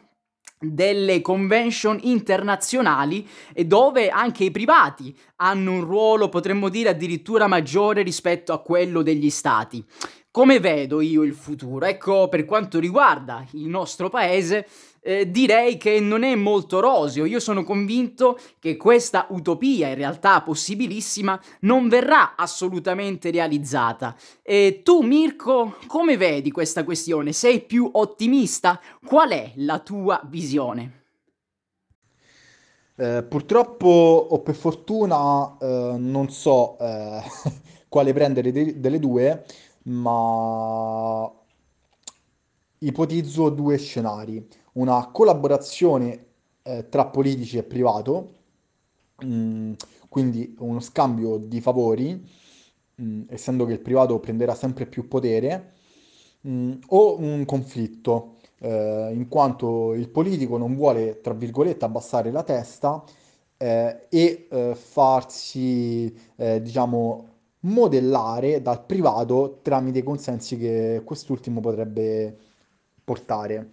delle 0.60 1.20
convention 1.20 1.98
internazionali 2.02 3.26
e 3.52 3.64
dove 3.64 4.08
anche 4.08 4.44
i 4.44 4.50
privati 4.50 5.16
hanno 5.36 5.72
un 5.72 5.84
ruolo, 5.84 6.28
potremmo 6.28 6.68
dire, 6.68 6.88
addirittura 6.88 7.46
maggiore 7.46 8.02
rispetto 8.02 8.52
a 8.52 8.60
quello 8.60 9.02
degli 9.02 9.30
stati. 9.30 9.84
Come 10.38 10.60
vedo 10.60 11.00
io 11.00 11.24
il 11.24 11.34
futuro? 11.34 11.84
Ecco, 11.84 12.28
per 12.28 12.44
quanto 12.44 12.78
riguarda 12.78 13.44
il 13.54 13.66
nostro 13.66 14.08
paese, 14.08 14.68
eh, 15.00 15.28
direi 15.28 15.76
che 15.76 15.98
non 15.98 16.22
è 16.22 16.36
molto 16.36 16.78
roseo. 16.78 17.24
Io 17.24 17.40
sono 17.40 17.64
convinto 17.64 18.38
che 18.60 18.76
questa 18.76 19.26
utopia, 19.30 19.88
in 19.88 19.96
realtà 19.96 20.40
possibilissima, 20.42 21.40
non 21.62 21.88
verrà 21.88 22.36
assolutamente 22.36 23.32
realizzata. 23.32 24.14
E 24.44 24.82
tu, 24.84 25.00
Mirko, 25.00 25.74
come 25.88 26.16
vedi 26.16 26.52
questa 26.52 26.84
questione? 26.84 27.32
Sei 27.32 27.60
più 27.60 27.90
ottimista? 27.94 28.80
Qual 29.04 29.30
è 29.30 29.50
la 29.56 29.80
tua 29.80 30.20
visione? 30.26 31.06
Eh, 32.94 33.24
purtroppo 33.24 33.88
o 34.30 34.40
per 34.42 34.54
fortuna 34.54 35.56
eh, 35.60 35.96
non 35.98 36.30
so 36.30 36.78
eh, 36.78 37.22
quale 37.88 38.12
prendere 38.12 38.52
de- 38.52 38.78
delle 38.78 39.00
due 39.00 39.44
ma 39.88 41.30
ipotizzo 42.78 43.50
due 43.50 43.78
scenari. 43.78 44.46
Una 44.74 45.08
collaborazione 45.10 46.26
eh, 46.62 46.88
tra 46.88 47.06
politici 47.06 47.58
e 47.58 47.62
privato, 47.64 48.32
mm, 49.24 49.72
quindi 50.08 50.54
uno 50.60 50.80
scambio 50.80 51.38
di 51.38 51.60
favori, 51.60 52.24
mm, 53.02 53.22
essendo 53.28 53.64
che 53.64 53.72
il 53.72 53.80
privato 53.80 54.18
prenderà 54.20 54.54
sempre 54.54 54.86
più 54.86 55.08
potere, 55.08 55.72
mm, 56.46 56.72
o 56.88 57.18
un 57.18 57.44
conflitto, 57.44 58.36
eh, 58.60 59.10
in 59.12 59.28
quanto 59.28 59.94
il 59.94 60.08
politico 60.08 60.56
non 60.58 60.74
vuole, 60.74 61.20
tra 61.20 61.34
virgolette, 61.34 61.84
abbassare 61.84 62.30
la 62.30 62.42
testa 62.42 63.02
eh, 63.56 64.06
e 64.08 64.46
eh, 64.50 64.74
farsi, 64.74 66.14
eh, 66.36 66.60
diciamo, 66.62 67.27
modellare 67.60 68.62
dal 68.62 68.84
privato 68.84 69.58
tramite 69.62 69.98
i 69.98 70.02
consensi 70.02 70.56
che 70.56 71.02
quest'ultimo 71.04 71.60
potrebbe 71.60 72.36
portare. 73.02 73.70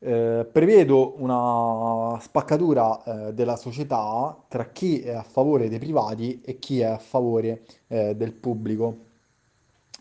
Eh, 0.00 0.46
prevedo 0.50 1.14
una 1.18 2.18
spaccatura 2.20 3.02
eh, 3.28 3.34
della 3.34 3.56
società 3.56 4.44
tra 4.46 4.70
chi 4.70 5.00
è 5.00 5.10
a 5.10 5.22
favore 5.24 5.68
dei 5.68 5.80
privati 5.80 6.40
e 6.44 6.58
chi 6.60 6.80
è 6.80 6.84
a 6.84 6.98
favore 6.98 7.64
eh, 7.88 8.14
del 8.14 8.32
pubblico, 8.32 8.96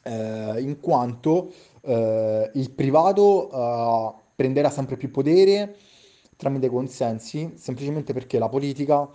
eh, 0.04 0.62
in 0.62 0.80
quanto 0.80 1.52
eh, 1.82 2.52
il 2.54 2.72
privato 2.72 3.50
eh, 3.50 4.14
prenderà 4.36 4.70
sempre 4.70 4.98
più 4.98 5.10
potere 5.10 5.76
tramite 6.36 6.70
consensi, 6.70 7.54
semplicemente 7.56 8.14
perché 8.14 8.38
la 8.38 8.50
politica 8.50 9.10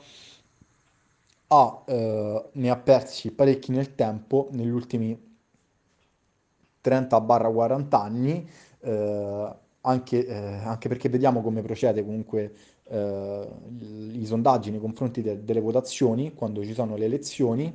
ha, 1.52 1.82
eh, 1.86 2.44
ne 2.52 2.70
ha 2.70 2.76
persi 2.76 3.30
parecchi 3.30 3.72
nel 3.72 3.94
tempo, 3.94 4.48
negli 4.52 4.70
ultimi 4.70 5.30
30-40 6.80 8.00
anni, 8.02 8.48
eh, 8.80 9.56
anche, 9.82 10.26
eh, 10.26 10.34
anche, 10.34 10.88
perché 10.88 11.08
vediamo 11.08 11.42
come 11.42 11.60
procede 11.62 12.04
comunque 12.04 12.54
eh, 12.84 13.48
i 14.12 14.24
sondaggi 14.24 14.70
nei 14.70 14.80
confronti 14.80 15.22
de- 15.22 15.44
delle 15.44 15.60
votazioni 15.60 16.34
quando 16.34 16.64
ci 16.64 16.72
sono 16.72 16.96
le 16.96 17.04
elezioni 17.04 17.72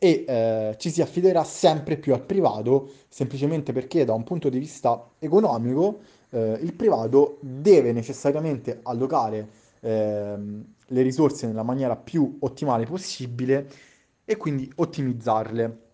e 0.00 0.24
eh, 0.26 0.76
ci 0.78 0.90
si 0.90 1.02
affiderà 1.02 1.42
sempre 1.44 1.96
più 1.96 2.14
al 2.14 2.22
privato 2.22 2.90
semplicemente 3.08 3.72
perché 3.72 4.04
da 4.04 4.12
un 4.14 4.22
punto 4.22 4.48
di 4.48 4.58
vista 4.58 5.10
economico 5.18 5.98
eh, 6.30 6.58
il 6.62 6.72
privato 6.74 7.38
deve 7.40 7.92
necessariamente 7.92 8.78
allocare 8.84 9.48
ehm, 9.80 10.64
le 10.86 11.02
risorse 11.02 11.46
nella 11.46 11.62
maniera 11.62 11.96
più 11.96 12.36
ottimale 12.40 12.84
possibile 12.84 13.70
e 14.24 14.36
quindi 14.36 14.70
ottimizzarle. 14.76 15.86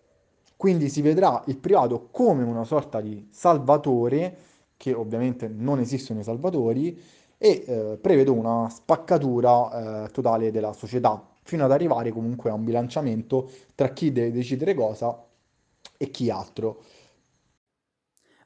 Quindi 0.57 0.89
si 0.89 1.01
vedrà 1.01 1.43
il 1.47 1.57
privato 1.57 2.07
come 2.11 2.43
una 2.43 2.63
sorta 2.63 3.01
di 3.01 3.27
salvatore, 3.31 4.37
che 4.77 4.93
ovviamente 4.93 5.47
non 5.47 5.79
esistono 5.79 6.19
i 6.19 6.23
salvatori, 6.23 6.99
e 7.37 7.63
eh, 7.67 7.97
prevedo 8.01 8.33
una 8.33 8.69
spaccatura 8.69 10.05
eh, 10.05 10.11
totale 10.11 10.51
della 10.51 10.73
società, 10.73 11.21
fino 11.43 11.65
ad 11.65 11.71
arrivare 11.71 12.11
comunque 12.11 12.49
a 12.49 12.53
un 12.53 12.63
bilanciamento 12.63 13.49
tra 13.75 13.89
chi 13.89 14.11
deve 14.11 14.31
decidere 14.31 14.73
cosa 14.73 15.21
e 15.97 16.09
chi 16.09 16.29
altro. 16.29 16.81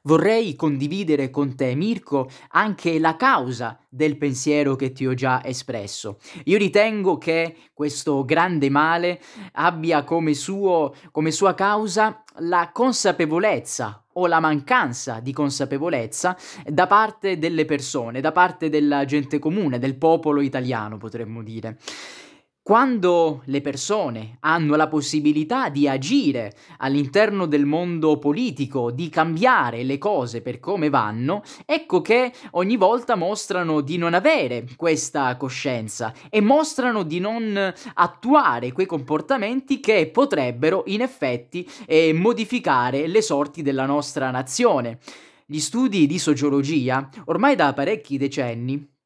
Vorrei 0.02 0.56
condividere 0.56 1.28
con 1.28 1.54
te, 1.54 1.74
Mirko, 1.74 2.30
anche 2.52 2.98
la 2.98 3.16
causa 3.16 3.78
del 3.86 4.16
pensiero 4.16 4.74
che 4.74 4.92
ti 4.92 5.06
ho 5.06 5.12
già 5.12 5.44
espresso. 5.44 6.18
Io 6.44 6.56
ritengo 6.56 7.18
che 7.18 7.56
questo 7.74 8.24
grande 8.24 8.70
male 8.70 9.20
abbia 9.52 10.02
come, 10.04 10.32
suo, 10.32 10.94
come 11.10 11.30
sua 11.30 11.52
causa 11.52 12.24
la 12.38 12.70
consapevolezza 12.72 14.06
o 14.14 14.26
la 14.26 14.40
mancanza 14.40 15.20
di 15.20 15.34
consapevolezza 15.34 16.34
da 16.64 16.86
parte 16.86 17.38
delle 17.38 17.66
persone, 17.66 18.22
da 18.22 18.32
parte 18.32 18.70
della 18.70 19.04
gente 19.04 19.38
comune, 19.38 19.78
del 19.78 19.96
popolo 19.96 20.40
italiano, 20.40 20.96
potremmo 20.96 21.42
dire. 21.42 21.76
Quando 22.70 23.42
le 23.46 23.62
persone 23.62 24.36
hanno 24.42 24.76
la 24.76 24.86
possibilità 24.86 25.70
di 25.70 25.88
agire 25.88 26.54
all'interno 26.76 27.46
del 27.46 27.66
mondo 27.66 28.16
politico, 28.20 28.92
di 28.92 29.08
cambiare 29.08 29.82
le 29.82 29.98
cose 29.98 30.40
per 30.40 30.60
come 30.60 30.88
vanno, 30.88 31.42
ecco 31.66 32.00
che 32.00 32.32
ogni 32.52 32.76
volta 32.76 33.16
mostrano 33.16 33.80
di 33.80 33.96
non 33.96 34.14
avere 34.14 34.66
questa 34.76 35.36
coscienza 35.36 36.14
e 36.28 36.40
mostrano 36.40 37.02
di 37.02 37.18
non 37.18 37.74
attuare 37.94 38.70
quei 38.70 38.86
comportamenti 38.86 39.80
che 39.80 40.08
potrebbero 40.08 40.84
in 40.86 41.00
effetti 41.00 41.68
eh, 41.86 42.12
modificare 42.12 43.08
le 43.08 43.20
sorti 43.20 43.62
della 43.62 43.84
nostra 43.84 44.30
nazione. 44.30 45.00
Gli 45.44 45.58
studi 45.58 46.06
di 46.06 46.20
sociologia, 46.20 47.08
ormai 47.24 47.56
da 47.56 47.72
parecchi 47.72 48.16
decenni, 48.16 48.98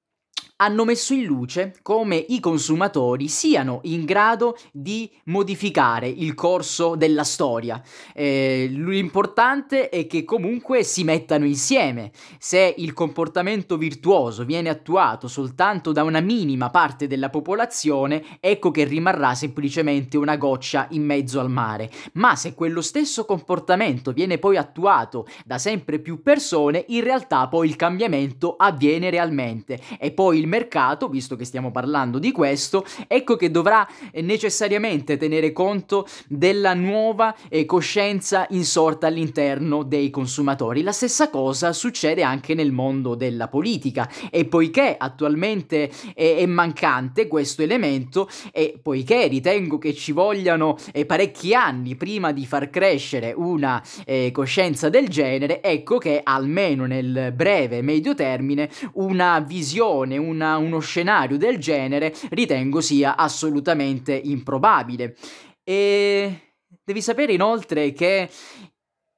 hanno 0.56 0.84
messo 0.84 1.14
in 1.14 1.24
luce 1.24 1.74
come 1.82 2.16
i 2.16 2.38
consumatori 2.38 3.26
siano 3.26 3.80
in 3.84 4.04
grado 4.04 4.56
di 4.70 5.10
modificare 5.24 6.06
il 6.06 6.34
corso 6.34 6.94
della 6.94 7.24
storia. 7.24 7.82
Eh, 8.14 8.68
l'importante 8.70 9.88
è 9.88 10.06
che 10.06 10.24
comunque 10.24 10.84
si 10.84 11.02
mettano 11.02 11.44
insieme. 11.44 12.12
Se 12.38 12.72
il 12.76 12.92
comportamento 12.92 13.76
virtuoso 13.76 14.44
viene 14.44 14.68
attuato 14.68 15.26
soltanto 15.26 15.90
da 15.90 16.04
una 16.04 16.20
minima 16.20 16.70
parte 16.70 17.08
della 17.08 17.30
popolazione, 17.30 18.22
ecco 18.38 18.70
che 18.70 18.84
rimarrà 18.84 19.34
semplicemente 19.34 20.16
una 20.16 20.36
goccia 20.36 20.86
in 20.90 21.04
mezzo 21.04 21.40
al 21.40 21.50
mare. 21.50 21.90
Ma 22.12 22.36
se 22.36 22.54
quello 22.54 22.80
stesso 22.80 23.24
comportamento 23.24 24.12
viene 24.12 24.38
poi 24.38 24.56
attuato 24.56 25.26
da 25.44 25.58
sempre 25.58 25.98
più 25.98 26.22
persone, 26.22 26.84
in 26.88 27.02
realtà 27.02 27.48
poi 27.48 27.66
il 27.66 27.74
cambiamento 27.74 28.54
avviene 28.56 29.10
realmente 29.10 29.80
e 29.98 30.12
poi 30.12 30.43
il 30.44 30.48
mercato, 30.48 31.08
visto 31.08 31.34
che 31.34 31.44
stiamo 31.44 31.72
parlando 31.72 32.18
di 32.18 32.30
questo, 32.30 32.84
ecco 33.08 33.36
che 33.36 33.50
dovrà 33.50 33.86
eh, 34.12 34.22
necessariamente 34.22 35.16
tenere 35.16 35.52
conto 35.52 36.06
della 36.28 36.74
nuova 36.74 37.34
eh, 37.48 37.64
coscienza 37.64 38.46
insorta 38.50 39.06
all'interno 39.06 39.82
dei 39.82 40.10
consumatori. 40.10 40.82
La 40.82 40.92
stessa 40.92 41.30
cosa 41.30 41.72
succede 41.72 42.22
anche 42.22 42.54
nel 42.54 42.72
mondo 42.72 43.14
della 43.14 43.48
politica 43.48 44.08
e 44.30 44.44
poiché 44.44 44.94
attualmente 44.96 45.90
è, 46.14 46.36
è 46.36 46.46
mancante 46.46 47.26
questo 47.26 47.62
elemento 47.62 48.28
e 48.52 48.78
poiché 48.80 49.26
ritengo 49.26 49.78
che 49.78 49.94
ci 49.94 50.12
vogliano 50.12 50.76
eh, 50.92 51.06
parecchi 51.06 51.54
anni 51.54 51.96
prima 51.96 52.32
di 52.32 52.46
far 52.46 52.70
crescere 52.70 53.32
una 53.34 53.82
eh, 54.04 54.30
coscienza 54.32 54.88
del 54.88 55.08
genere, 55.08 55.62
ecco 55.62 55.98
che 55.98 56.20
almeno 56.22 56.84
nel 56.84 57.32
breve 57.34 57.80
medio 57.80 58.14
termine 58.14 58.68
una 58.94 59.40
visione, 59.40 60.18
una, 60.34 60.56
uno 60.58 60.80
scenario 60.80 61.38
del 61.38 61.58
genere 61.58 62.14
ritengo 62.30 62.80
sia 62.80 63.16
assolutamente 63.16 64.12
improbabile. 64.12 65.16
E 65.62 66.40
devi 66.84 67.00
sapere 67.00 67.32
inoltre 67.32 67.92
che 67.92 68.28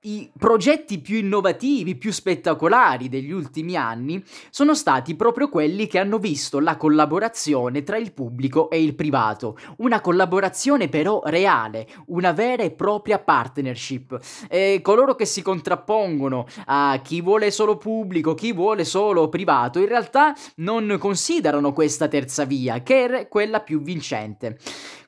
i 0.06 0.30
progetti 0.38 1.00
più 1.00 1.18
innovativi, 1.18 1.96
più 1.96 2.12
spettacolari 2.12 3.08
degli 3.08 3.32
ultimi 3.32 3.76
anni 3.76 4.22
sono 4.50 4.74
stati 4.74 5.16
proprio 5.16 5.48
quelli 5.48 5.88
che 5.88 5.98
hanno 5.98 6.18
visto 6.18 6.60
la 6.60 6.76
collaborazione 6.76 7.82
tra 7.82 7.96
il 7.96 8.12
pubblico 8.12 8.70
e 8.70 8.82
il 8.82 8.94
privato, 8.94 9.58
una 9.78 10.00
collaborazione 10.00 10.88
però 10.88 11.20
reale, 11.24 11.88
una 12.06 12.32
vera 12.32 12.62
e 12.62 12.70
propria 12.70 13.18
partnership. 13.18 14.18
E 14.48 14.78
coloro 14.80 15.16
che 15.16 15.24
si 15.24 15.42
contrappongono 15.42 16.46
a 16.66 17.00
chi 17.02 17.20
vuole 17.20 17.50
solo 17.50 17.76
pubblico, 17.76 18.34
chi 18.34 18.52
vuole 18.52 18.84
solo 18.84 19.28
privato, 19.28 19.80
in 19.80 19.88
realtà 19.88 20.34
non 20.56 20.98
considerano 21.00 21.72
questa 21.72 22.06
terza 22.06 22.44
via, 22.44 22.82
che 22.82 23.06
è 23.06 23.28
quella 23.28 23.60
più 23.60 23.80
vincente. 23.80 24.58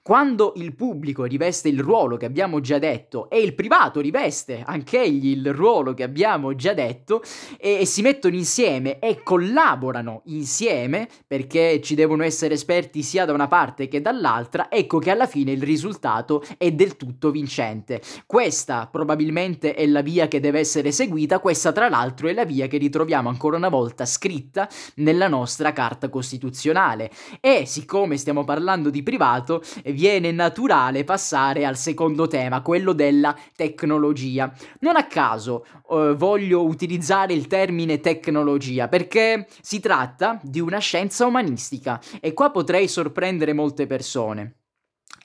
Quando 0.09 0.55
il 0.57 0.75
pubblico 0.75 1.25
riveste 1.25 1.69
il 1.69 1.81
ruolo 1.81 2.17
che 2.17 2.25
abbiamo 2.25 2.61
già 2.61 2.79
detto 2.79 3.29
e 3.29 3.43
il 3.43 3.53
privato 3.53 4.01
riveste 4.01 4.63
anch'egli 4.65 5.33
il 5.33 5.53
ruolo 5.53 5.93
che 5.93 6.03
abbiamo 6.03 6.55
già 6.55 6.73
detto 6.73 7.23
e, 7.59 7.81
e 7.81 7.85
si 7.85 8.01
mettono 8.01 8.35
insieme 8.35 9.01
e 9.01 9.23
collaborano 9.23 10.23
insieme 10.29 11.09
perché 11.27 11.83
ci 11.83 11.95
devono 11.95 12.23
essere 12.23 12.55
esperti 12.55 13.03
sia 13.03 13.27
da 13.27 13.35
una 13.35 13.49
parte 13.49 13.87
che 13.87 14.01
dall'altra, 14.01 14.71
ecco 14.71 14.99
che 14.99 15.11
alla 15.11 15.27
fine 15.27 15.53
il 15.53 15.63
risultato 15.63 16.43
è 16.57 16.73
del 16.73 16.97
tutto 16.97 17.31
vincente. 17.31 18.01
Questa 18.25 18.89
probabilmente 18.91 19.75
è 19.75 19.87
la 19.87 20.01
via 20.01 20.27
che 20.27 20.41
deve 20.41 20.61
essere 20.61 20.91
seguita, 20.91 21.39
questa 21.39 21.71
tra 21.71 21.91
l'altro 21.91 22.29
è 22.29 22.33
la 22.33 22.47
via 22.47 22.67
che 22.67 22.79
ritroviamo 22.79 23.29
ancora 23.29 23.59
una 23.59 23.69
volta 23.69 24.07
scritta 24.07 24.71
nella 24.95 25.29
nostra 25.29 25.75
carta 25.75 26.09
costituzionale 26.09 27.11
e 27.43 27.67
siccome 27.67 28.17
stiamo 28.17 28.45
parlando 28.45 28.89
di 28.89 29.03
privato 29.03 29.61
viene 29.99 30.31
naturale 30.31 31.03
passare 31.03 31.67
al 31.67 31.77
secondo 31.77 32.29
tema, 32.29 32.63
quello 32.63 32.93
della 32.93 33.37
tecnologia. 33.57 34.53
Non 34.79 34.95
a 34.95 35.07
caso 35.07 35.67
eh, 35.91 36.15
voglio 36.17 36.65
utilizzare 36.65 37.33
il 37.33 37.49
termine 37.49 37.99
tecnologia 37.99 38.87
perché 38.87 39.49
si 39.61 39.81
tratta 39.81 40.39
di 40.41 40.61
una 40.61 40.79
scienza 40.79 41.27
umanistica 41.27 42.01
e 42.21 42.33
qua 42.33 42.53
potrei 42.53 42.87
sorprendere 42.87 43.53
molte 43.53 43.89
persone. 43.89 44.58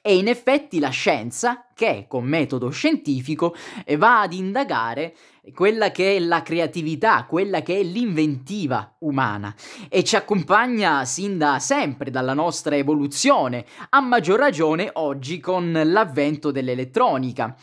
E 0.06 0.18
in 0.18 0.28
effetti 0.28 0.80
la 0.80 0.90
scienza, 0.90 1.66
che 1.74 2.08
con 2.10 2.26
metodo 2.26 2.70
scientifico 2.72 3.56
va 3.98 4.20
ad 4.20 4.34
indagare 4.34 5.16
quella 5.54 5.92
che 5.92 6.18
è 6.18 6.20
la 6.20 6.42
creatività, 6.42 7.24
quella 7.24 7.62
che 7.62 7.80
è 7.80 7.84
l'inventiva 7.84 8.98
umana 9.00 9.56
e 9.88 10.04
ci 10.04 10.18
accompagna 10.18 11.06
sin 11.06 11.38
da 11.38 11.58
sempre 11.60 12.12
dalla 12.12 12.34
nostra 12.34 12.76
evoluzione, 12.76 13.66
a 13.92 14.02
maggior 14.02 14.40
ragione 14.40 14.90
oggi 14.92 15.40
con 15.40 15.72
l'avvento 15.72 16.52
dell'elettronica. 16.52 17.56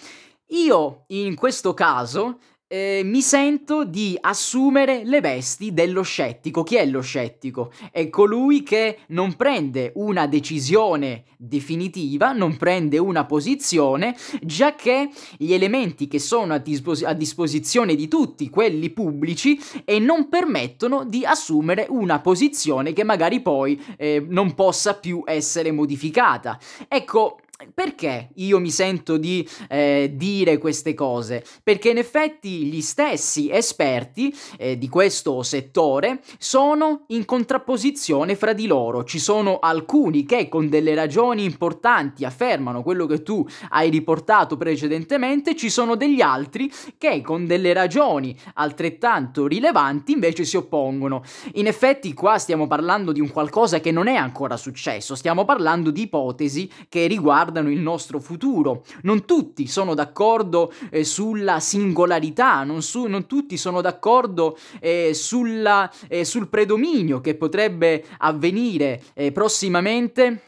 Io 0.47 1.05
in 1.09 1.35
questo 1.35 1.75
caso 1.75 2.39
eh, 2.73 3.03
mi 3.05 3.21
sento 3.21 3.85
di 3.85 4.17
assumere 4.21 5.03
le 5.05 5.21
vesti 5.21 5.75
dello 5.75 6.03
scettico. 6.03 6.63
Chi 6.63 6.77
è 6.77 6.87
lo 6.87 7.01
scettico? 7.01 7.73
È 7.91 8.09
colui 8.09 8.63
che 8.63 8.99
non 9.09 9.35
prende 9.35 9.91
una 9.97 10.29
decisione 10.29 11.25
definitiva, 11.37 12.31
non 12.31 12.57
prende 12.57 12.97
una 12.99 13.25
posizione, 13.25 14.15
già 14.41 14.77
che 14.77 15.09
gli 15.37 15.53
elementi 15.53 16.07
che 16.07 16.21
sono 16.21 16.55
a, 16.55 16.59
dispos- 16.59 17.03
a 17.03 17.13
disposizione 17.13 17.97
di 17.97 18.07
tutti, 18.07 18.49
quelli 18.49 18.91
pubblici, 18.91 19.61
e 19.85 19.99
non 19.99 20.29
permettono 20.29 21.05
di 21.05 21.25
assumere 21.25 21.87
una 21.89 22.21
posizione 22.21 22.93
che 22.93 23.03
magari 23.03 23.41
poi 23.41 23.83
eh, 23.97 24.25
non 24.29 24.55
possa 24.55 24.95
più 24.95 25.23
essere 25.27 25.73
modificata. 25.73 26.57
Ecco, 26.87 27.41
perché 27.75 28.31
io 28.37 28.59
mi 28.59 28.71
sento 28.71 29.19
di 29.19 29.47
eh, 29.69 30.13
dire 30.15 30.57
queste 30.57 30.95
cose? 30.95 31.45
Perché 31.63 31.91
in 31.91 31.99
effetti 31.99 32.65
gli 32.65 32.81
stessi 32.81 33.51
esperti 33.51 34.35
eh, 34.57 34.79
di 34.79 34.89
questo 34.89 35.43
settore 35.43 36.21
sono 36.39 37.05
in 37.09 37.27
contrapposizione 37.27 38.35
fra 38.35 38.55
di 38.55 38.67
loro. 38.67 39.05
Ci 39.05 39.19
sono 39.19 39.59
alcuni 39.59 40.25
che 40.25 40.49
con 40.49 40.69
delle 40.71 40.95
ragioni 40.95 41.45
importanti 41.45 42.25
affermano 42.25 42.83
quello 42.83 43.05
che 43.05 43.23
tu 43.23 43.47
hai 43.71 43.91
riportato 43.91 44.57
precedentemente, 44.57 45.55
ci 45.55 45.69
sono 45.69 45.97
degli 45.97 46.23
altri 46.23 46.73
che 46.97 47.21
con 47.21 47.47
delle 47.47 47.75
ragioni 47.75 48.35
altrettanto 48.55 49.47
rilevanti 49.47 50.13
invece 50.13 50.45
si 50.45 50.57
oppongono. 50.57 51.23
In 51.55 51.67
effetti 51.67 52.15
qua 52.15 52.39
stiamo 52.39 52.67
parlando 52.67 53.13
di 53.13 53.21
un 53.21 53.31
qualcosa 53.31 53.81
che 53.81 53.91
non 53.91 54.07
è 54.07 54.15
ancora 54.15 54.57
successo, 54.57 55.15
stiamo 55.15 55.45
parlando 55.45 55.91
di 55.91 56.03
ipotesi 56.03 56.71
che 56.89 57.07
riguardano 57.07 57.49
riguardano 57.51 57.71
il 57.71 57.81
nostro 57.81 58.21
futuro. 58.21 58.85
Non 59.03 59.25
tutti 59.25 59.67
sono 59.67 59.95
d'accordo 59.95 60.73
eh, 60.91 61.05
sulla 61.05 61.61
singolarità, 61.61 62.63
non, 62.63 62.83
su, 62.83 63.07
non, 63.07 63.27
tutti 63.27 63.57
sono 63.57 63.81
d'accordo 63.81 64.57
eh, 64.81 65.13
sulla, 65.13 65.91
eh, 66.09 66.25
sul 66.25 66.49
predominio 66.49 67.21
che 67.21 67.35
potrebbe 67.35 68.05
avvenire 68.19 69.03
eh, 69.15 69.33
prossimamente 69.33 70.43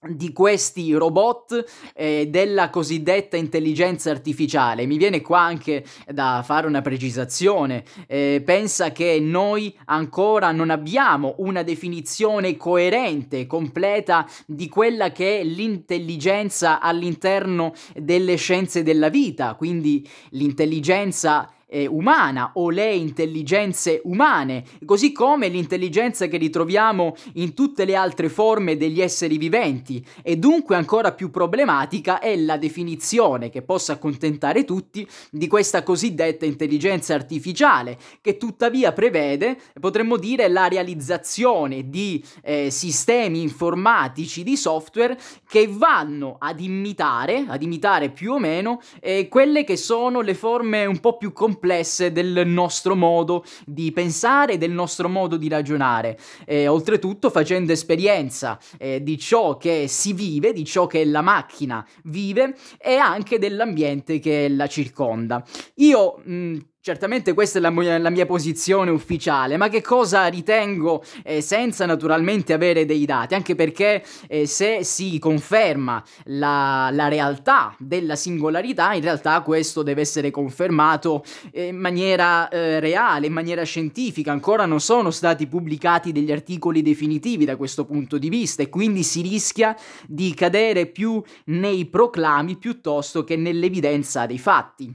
di 0.00 0.32
questi 0.32 0.92
robot 0.92 1.64
eh, 1.94 2.28
della 2.28 2.70
cosiddetta 2.70 3.36
intelligenza 3.36 4.10
artificiale. 4.10 4.86
Mi 4.86 4.96
viene 4.96 5.20
qua 5.20 5.40
anche 5.40 5.84
da 6.06 6.42
fare 6.44 6.68
una 6.68 6.82
precisazione. 6.82 7.82
Eh, 8.06 8.40
pensa 8.44 8.92
che 8.92 9.18
noi 9.20 9.76
ancora 9.86 10.52
non 10.52 10.70
abbiamo 10.70 11.34
una 11.38 11.64
definizione 11.64 12.56
coerente, 12.56 13.46
completa 13.46 14.28
di 14.46 14.68
quella 14.68 15.10
che 15.10 15.40
è 15.40 15.44
l'intelligenza 15.44 16.80
all'interno 16.80 17.72
delle 17.94 18.36
scienze 18.36 18.84
della 18.84 19.08
vita, 19.08 19.54
quindi 19.54 20.08
l'intelligenza 20.30 21.52
eh, 21.68 21.86
umana 21.86 22.52
o 22.54 22.70
le 22.70 22.94
intelligenze 22.94 24.00
umane, 24.04 24.64
così 24.84 25.12
come 25.12 25.48
l'intelligenza 25.48 26.26
che 26.26 26.38
ritroviamo 26.38 27.14
in 27.34 27.54
tutte 27.54 27.84
le 27.84 27.94
altre 27.94 28.28
forme 28.28 28.76
degli 28.76 29.00
esseri 29.00 29.36
viventi. 29.36 30.04
E 30.22 30.36
dunque 30.36 30.76
ancora 30.76 31.12
più 31.12 31.30
problematica 31.30 32.18
è 32.20 32.34
la 32.36 32.56
definizione 32.56 33.50
che 33.50 33.62
possa 33.62 33.94
accontentare 33.94 34.64
tutti 34.64 35.06
di 35.30 35.46
questa 35.46 35.82
cosiddetta 35.82 36.46
intelligenza 36.46 37.14
artificiale 37.14 37.98
che 38.20 38.36
tuttavia 38.36 38.92
prevede, 38.92 39.58
potremmo 39.78 40.16
dire, 40.16 40.48
la 40.48 40.68
realizzazione 40.68 41.88
di 41.88 42.24
eh, 42.42 42.70
sistemi 42.70 43.42
informatici 43.42 44.42
di 44.42 44.56
software 44.56 45.18
che 45.46 45.68
vanno 45.68 46.36
ad 46.38 46.60
imitare, 46.60 47.44
ad 47.46 47.62
imitare 47.62 48.10
più 48.10 48.32
o 48.32 48.38
meno 48.38 48.80
eh, 49.00 49.28
quelle 49.28 49.64
che 49.64 49.76
sono 49.76 50.20
le 50.20 50.34
forme 50.34 50.86
un 50.86 51.00
po' 51.00 51.16
più 51.16 51.32
complesse 51.32 51.57
complesse 51.58 52.12
del 52.12 52.46
nostro 52.46 52.94
modo 52.94 53.44
di 53.66 53.90
pensare, 53.90 54.58
del 54.58 54.70
nostro 54.70 55.08
modo 55.08 55.36
di 55.36 55.48
ragionare. 55.48 56.16
E, 56.46 56.68
oltretutto 56.68 57.30
facendo 57.30 57.72
esperienza 57.72 58.58
eh, 58.78 59.02
di 59.02 59.18
ciò 59.18 59.56
che 59.56 59.86
si 59.88 60.12
vive, 60.12 60.52
di 60.52 60.64
ciò 60.64 60.86
che 60.86 61.04
la 61.04 61.20
macchina 61.20 61.86
vive 62.04 62.54
e 62.78 62.94
anche 62.94 63.38
dell'ambiente 63.38 64.20
che 64.20 64.48
la 64.48 64.68
circonda. 64.68 65.44
Io 65.76 66.20
mh, 66.24 66.56
Certamente 66.88 67.34
questa 67.34 67.58
è 67.58 67.60
la 67.60 67.68
mia, 67.68 67.98
la 67.98 68.08
mia, 68.08 68.24
posizione 68.24 68.90
ufficiale, 68.90 69.58
ma 69.58 69.68
che 69.68 69.82
cosa 69.82 70.26
ritengo 70.28 71.04
eh, 71.22 71.42
senza 71.42 71.84
naturalmente 71.84 72.54
avere 72.54 72.86
dei 72.86 73.04
dati? 73.04 73.34
Anche 73.34 73.54
perché 73.54 74.02
eh, 74.26 74.46
se 74.46 74.82
si 74.84 75.18
conferma 75.18 76.02
la, 76.24 76.88
la, 76.90 77.08
realtà 77.08 77.76
della 77.78 78.16
singolarità, 78.16 78.94
in 78.94 79.02
realtà 79.02 79.42
questo 79.42 79.82
deve 79.82 80.00
essere 80.00 80.30
confermato 80.30 81.22
eh, 81.52 81.66
in 81.66 81.76
maniera 81.76 82.48
eh, 82.48 82.80
reale, 82.80 83.26
in 83.26 83.34
maniera 83.34 83.64
scientifica. 83.64 84.32
Ancora 84.32 84.64
non 84.64 84.80
sono 84.80 85.10
stati 85.10 85.46
pubblicati 85.46 86.10
degli 86.10 86.32
articoli 86.32 86.80
definitivi 86.80 87.44
da 87.44 87.56
questo 87.56 87.84
punto 87.84 88.16
di 88.16 88.30
vista 88.30 88.62
e 88.62 88.70
quindi 88.70 89.02
si 89.02 89.20
rischia 89.20 89.76
di 90.06 90.32
cadere 90.32 90.86
più 90.86 91.22
nei 91.48 91.84
proclami 91.84 92.56
piuttosto 92.56 93.24
che 93.24 93.36
nell'evidenza 93.36 94.24
dei 94.24 94.38
fatti. 94.38 94.90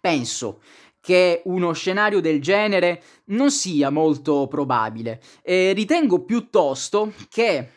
Penso 0.00 0.60
che 1.00 1.42
uno 1.44 1.72
scenario 1.72 2.20
del 2.20 2.40
genere 2.40 3.02
non 3.26 3.50
sia 3.50 3.90
molto 3.90 4.46
probabile. 4.48 5.20
E 5.42 5.72
ritengo 5.72 6.24
piuttosto 6.24 7.12
che 7.28 7.68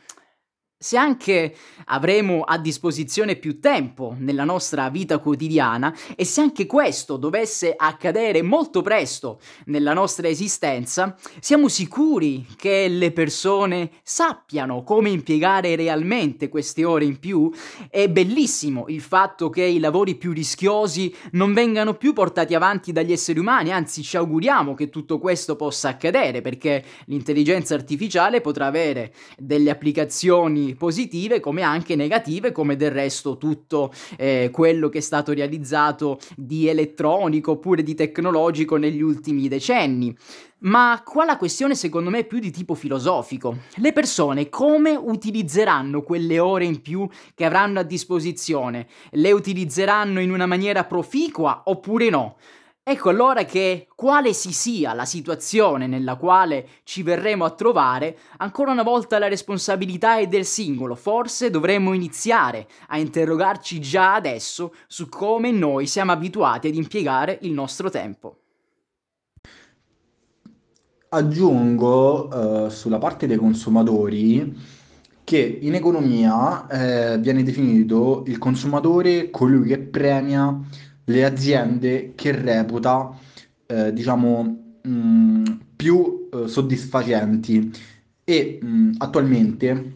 se 0.83 0.97
anche 0.97 1.55
avremo 1.85 2.41
a 2.41 2.57
disposizione 2.57 3.37
più 3.37 3.61
tempo 3.61 4.17
nella 4.19 4.43
nostra 4.43 4.89
vita 4.89 5.17
quotidiana 5.17 5.95
e 6.13 6.25
se 6.25 6.41
anche 6.41 6.65
questo 6.65 7.15
dovesse 7.15 7.73
accadere 7.73 8.41
molto 8.41 8.81
presto 8.81 9.39
nella 9.67 9.93
nostra 9.93 10.27
esistenza, 10.27 11.15
siamo 11.39 11.69
sicuri 11.69 12.45
che 12.57 12.89
le 12.89 13.13
persone 13.13 13.91
sappiano 14.03 14.83
come 14.83 15.09
impiegare 15.09 15.77
realmente 15.77 16.49
queste 16.49 16.83
ore 16.83 17.05
in 17.05 17.17
più? 17.17 17.49
È 17.89 18.09
bellissimo 18.09 18.83
il 18.89 19.01
fatto 19.01 19.49
che 19.49 19.63
i 19.63 19.79
lavori 19.79 20.15
più 20.15 20.33
rischiosi 20.33 21.15
non 21.31 21.53
vengano 21.53 21.93
più 21.93 22.11
portati 22.11 22.55
avanti 22.55 22.91
dagli 22.91 23.13
esseri 23.13 23.39
umani, 23.39 23.71
anzi 23.71 24.03
ci 24.03 24.17
auguriamo 24.17 24.73
che 24.73 24.89
tutto 24.89 25.17
questo 25.17 25.55
possa 25.55 25.87
accadere 25.87 26.41
perché 26.41 26.83
l'intelligenza 27.05 27.73
artificiale 27.73 28.41
potrà 28.41 28.65
avere 28.65 29.13
delle 29.37 29.69
applicazioni 29.69 30.71
positive 30.75 31.39
come 31.39 31.61
anche 31.61 31.95
negative, 31.95 32.51
come 32.51 32.75
del 32.75 32.91
resto 32.91 33.37
tutto 33.37 33.91
eh, 34.17 34.49
quello 34.51 34.89
che 34.89 34.99
è 34.99 35.01
stato 35.01 35.33
realizzato 35.33 36.19
di 36.35 36.67
elettronico 36.67 37.51
oppure 37.51 37.83
di 37.83 37.95
tecnologico 37.95 38.77
negli 38.77 39.01
ultimi 39.01 39.47
decenni. 39.47 40.15
Ma 40.63 41.01
qua 41.05 41.25
la 41.25 41.35
questione 41.35 41.75
secondo 41.75 42.09
me 42.09 42.19
è 42.19 42.25
più 42.25 42.39
di 42.39 42.49
tipo 42.49 42.73
filosofico. 42.73 43.57
Le 43.75 43.91
persone 43.91 44.47
come 44.47 44.95
utilizzeranno 44.95 46.03
quelle 46.03 46.39
ore 46.39 46.63
in 46.63 46.81
più 46.81 47.05
che 47.35 47.43
avranno 47.43 47.81
a 47.81 47.83
disposizione? 47.83 48.87
Le 49.11 49.31
utilizzeranno 49.33 50.21
in 50.21 50.31
una 50.31 50.45
maniera 50.45 50.85
proficua 50.85 51.63
oppure 51.65 52.09
no? 52.09 52.37
Ecco 52.85 53.07
allora 53.07 53.45
che 53.45 53.87
quale 53.95 54.33
si 54.33 54.51
sia 54.51 54.91
la 54.91 55.05
situazione 55.05 55.87
nella 55.87 56.17
quale 56.17 56.67
ci 56.83 57.01
verremo 57.01 57.45
a 57.45 57.51
trovare, 57.51 58.17
ancora 58.39 58.73
una 58.73 58.83
volta 58.83 59.17
la 59.19 59.29
responsabilità 59.29 60.17
è 60.17 60.27
del 60.27 60.43
singolo. 60.43 60.95
Forse 60.95 61.49
dovremmo 61.49 61.93
iniziare 61.93 62.67
a 62.89 62.97
interrogarci 62.97 63.79
già 63.79 64.15
adesso 64.15 64.73
su 64.87 65.07
come 65.07 65.51
noi 65.51 65.87
siamo 65.87 66.11
abituati 66.11 66.67
ad 66.67 66.75
impiegare 66.75 67.39
il 67.43 67.53
nostro 67.53 67.89
tempo. 67.89 68.39
Aggiungo 71.07 72.65
eh, 72.65 72.69
sulla 72.69 72.97
parte 72.97 73.27
dei 73.27 73.37
consumatori 73.37 74.81
che 75.23 75.59
in 75.61 75.73
economia 75.73 76.67
eh, 76.67 77.17
viene 77.17 77.43
definito 77.43 78.23
il 78.27 78.37
consumatore 78.37 79.29
colui 79.29 79.69
che 79.69 79.79
premia 79.79 80.59
le 81.05 81.25
aziende 81.25 82.13
che 82.15 82.31
reputa, 82.31 83.17
eh, 83.65 83.93
diciamo, 83.93 84.77
mh, 84.83 85.57
più 85.75 86.29
eh, 86.31 86.47
soddisfacenti 86.47 87.71
e 88.23 88.59
mh, 88.61 88.95
attualmente 88.97 89.93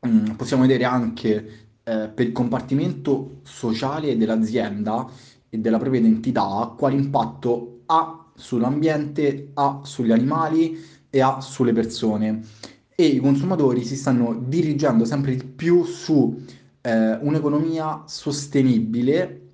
mh, 0.00 0.32
possiamo 0.32 0.62
vedere 0.62 0.84
anche 0.84 1.34
eh, 1.84 2.08
per 2.08 2.26
il 2.26 2.32
compartimento 2.32 3.40
sociale 3.42 4.16
dell'azienda 4.16 5.08
e 5.48 5.58
della 5.58 5.78
propria 5.78 6.00
identità 6.00 6.74
quale 6.76 6.96
impatto 6.96 7.82
ha 7.86 8.26
sull'ambiente, 8.34 9.50
ha 9.54 9.80
sugli 9.84 10.12
animali 10.12 10.76
e 11.08 11.20
ha 11.20 11.40
sulle 11.40 11.72
persone. 11.72 12.42
E 12.94 13.04
i 13.06 13.18
consumatori 13.18 13.84
si 13.84 13.96
stanno 13.96 14.34
dirigendo 14.34 15.04
sempre 15.04 15.36
di 15.36 15.44
più 15.44 15.84
su 15.84 16.42
eh, 16.80 17.12
un'economia 17.14 18.04
sostenibile 18.06 19.45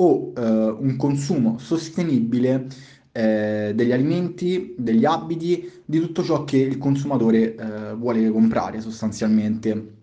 o 0.00 0.32
eh, 0.36 0.40
un 0.40 0.96
consumo 0.96 1.58
sostenibile 1.58 2.66
eh, 3.12 3.72
degli 3.74 3.92
alimenti, 3.92 4.74
degli 4.76 5.04
abiti, 5.04 5.70
di 5.84 5.98
tutto 6.00 6.22
ciò 6.22 6.44
che 6.44 6.58
il 6.58 6.78
consumatore 6.78 7.54
eh, 7.54 7.94
vuole 7.94 8.30
comprare 8.30 8.80
sostanzialmente. 8.80 9.94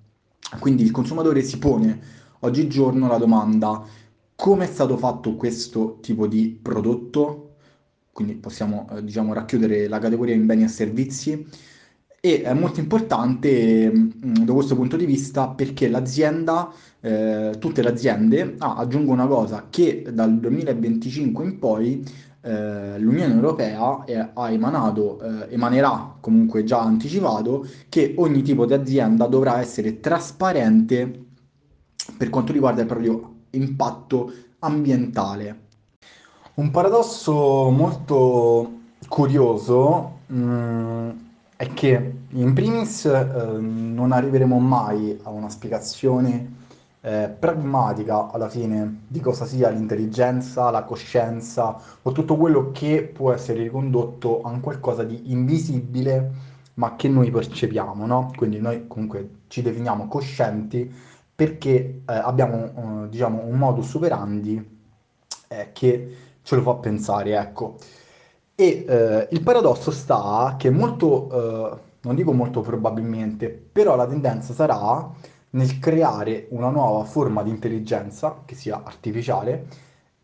Quindi 0.60 0.84
il 0.84 0.92
consumatore 0.92 1.42
si 1.42 1.58
pone 1.58 2.00
oggigiorno 2.40 3.08
la 3.08 3.18
domanda 3.18 3.84
come 4.36 4.66
è 4.66 4.68
stato 4.68 4.98
fatto 4.98 5.36
questo 5.36 6.00
tipo 6.02 6.28
di 6.28 6.60
prodotto, 6.62 7.56
quindi 8.12 8.36
possiamo 8.36 8.88
eh, 8.92 9.04
diciamo 9.04 9.34
racchiudere 9.34 9.88
la 9.88 10.00
categoria 10.00 10.36
in 10.36 10.46
beni 10.46 10.64
e 10.64 10.68
servizi 10.68 11.48
e 12.26 12.42
è 12.42 12.54
molto 12.54 12.80
importante 12.80 13.92
mh, 13.92 14.46
da 14.46 14.54
questo 14.54 14.76
punto 14.76 14.98
di 14.98 15.06
vista 15.06 15.48
perché 15.50 15.88
l'azienda 15.88 16.72
eh, 17.00 17.54
tutte 17.60 17.84
le 17.84 17.90
aziende, 17.90 18.56
ah, 18.58 18.78
aggiungo 18.78 19.12
una 19.12 19.28
cosa, 19.28 19.68
che 19.70 20.08
dal 20.12 20.40
2025 20.40 21.44
in 21.44 21.60
poi 21.60 22.04
eh, 22.42 22.98
l'Unione 22.98 23.32
Europea 23.32 24.06
è, 24.06 24.30
ha 24.34 24.50
emanato, 24.50 25.22
eh, 25.22 25.54
emanerà 25.54 26.16
comunque 26.20 26.64
già 26.64 26.82
anticipato, 26.82 27.68
che 27.90 28.16
ogni 28.18 28.42
tipo 28.42 28.66
di 28.66 28.74
azienda 28.74 29.28
dovrà 29.28 29.60
essere 29.60 30.00
trasparente 30.00 31.26
per 32.18 32.32
quanto 32.32 32.54
riguarda 32.54 32.82
il 32.82 32.88
proprio 32.88 33.34
impatto 33.52 34.34
ambientale. 34.60 35.60
Un 36.56 36.72
paradosso 36.72 37.70
molto 37.70 38.72
curioso 39.08 40.22
mh, 40.26 40.38
mm, 40.38 41.10
è 41.56 41.74
che 41.74 42.14
in 42.30 42.54
primis 42.54 43.06
eh, 43.06 43.58
non 43.60 44.12
arriveremo 44.12 44.60
mai 44.60 45.18
a 45.24 45.30
una 45.30 45.50
spiegazione 45.50 46.64
eh, 47.02 47.30
pragmatica 47.30 48.32
alla 48.32 48.50
fine 48.50 49.04
di 49.08 49.20
cosa 49.20 49.46
sia 49.46 49.70
l'intelligenza, 49.70 50.70
la 50.72 50.84
coscienza 50.84 51.80
o 52.02 52.12
tutto 52.12 52.36
quello 52.36 52.72
che 52.72 53.04
può 53.04 53.32
essere 53.32 53.62
ricondotto 53.64 54.42
a 54.42 54.50
un 54.50 54.60
qualcosa 54.60 55.04
di 55.04 55.32
invisibile 55.32 56.54
ma 56.76 56.96
che 56.96 57.08
noi 57.08 57.32
percepiamo, 57.32 58.06
no? 58.06 58.32
Quindi 58.36 58.60
noi 58.60 58.88
comunque 58.88 59.30
ci 59.48 59.62
definiamo 59.62 60.08
coscienti 60.08 60.92
perché 61.36 61.74
eh, 61.74 62.02
abbiamo 62.06 63.06
eh, 63.06 63.10
diciamo 63.10 63.44
un 63.46 63.58
modus 63.58 63.94
operandi 63.94 64.78
eh, 65.48 65.70
che 65.74 66.16
ce 66.42 66.56
lo 66.56 66.62
fa 66.62 66.76
pensare, 66.76 67.38
ecco. 67.38 67.78
E 68.58 68.86
eh, 68.88 69.28
il 69.32 69.44
paradosso 69.44 69.92
sta 69.92 70.56
che 70.58 70.70
molto, 70.70 71.74
eh, 71.74 71.80
non 72.02 72.16
dico 72.16 72.32
molto 72.32 72.62
probabilmente, 72.62 73.50
però 73.50 73.96
la 73.96 74.08
tendenza 74.08 74.54
sarà 74.54 75.12
nel 75.52 75.80
creare 75.80 76.48
una 76.52 76.70
nuova 76.70 77.04
forma 77.04 77.44
di 77.44 77.50
intelligenza 77.50 78.44
che 78.46 78.56
sia 78.56 78.82
artificiale 78.84 79.68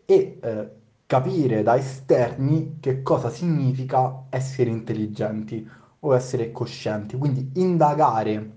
e 0.05 0.39
eh, 0.41 0.69
capire 1.05 1.61
da 1.61 1.75
esterni 1.75 2.77
che 2.79 3.01
cosa 3.01 3.29
significa 3.29 4.23
essere 4.29 4.69
intelligenti 4.69 5.69
o 5.99 6.15
essere 6.15 6.51
coscienti, 6.51 7.17
quindi 7.17 7.51
indagare 7.55 8.51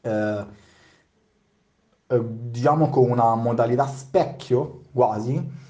eh, 0.00 0.44
eh, 2.06 2.20
diciamo 2.50 2.88
con 2.88 3.10
una 3.10 3.34
modalità 3.34 3.86
specchio 3.86 4.82
quasi 4.92 5.62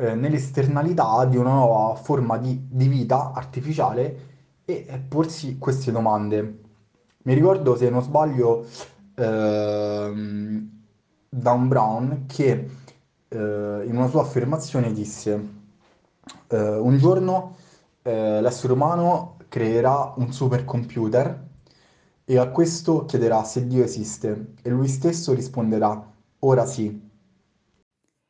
eh, 0.00 0.14
nell'esternalità 0.14 1.24
di 1.26 1.36
una 1.36 1.52
nuova 1.52 1.94
forma 1.94 2.38
di, 2.38 2.66
di 2.68 2.88
vita 2.88 3.32
artificiale 3.34 4.28
e, 4.64 4.86
e 4.88 4.98
porsi 4.98 5.58
queste 5.58 5.92
domande. 5.92 6.60
Mi 7.22 7.34
ricordo, 7.34 7.76
se 7.76 7.90
non 7.90 8.02
sbaglio, 8.02 8.64
ehm, 9.14 10.70
Dan 11.28 11.68
Brown 11.68 12.24
che 12.26 12.68
eh, 13.28 13.84
in 13.86 13.96
una 13.96 14.08
sua 14.08 14.22
affermazione 14.22 14.92
disse 14.92 15.58
eh, 16.48 16.76
un 16.76 16.96
giorno 16.98 17.56
eh, 18.02 18.40
l'essere 18.40 18.72
umano 18.72 19.36
creerà 19.48 20.14
un 20.16 20.32
supercomputer 20.32 21.48
e 22.24 22.38
a 22.38 22.48
questo 22.48 23.04
chiederà 23.04 23.44
se 23.44 23.66
Dio 23.66 23.84
esiste 23.84 24.54
e 24.62 24.70
lui 24.70 24.88
stesso 24.88 25.34
risponderà 25.34 26.10
ora 26.40 26.64
sì. 26.64 27.08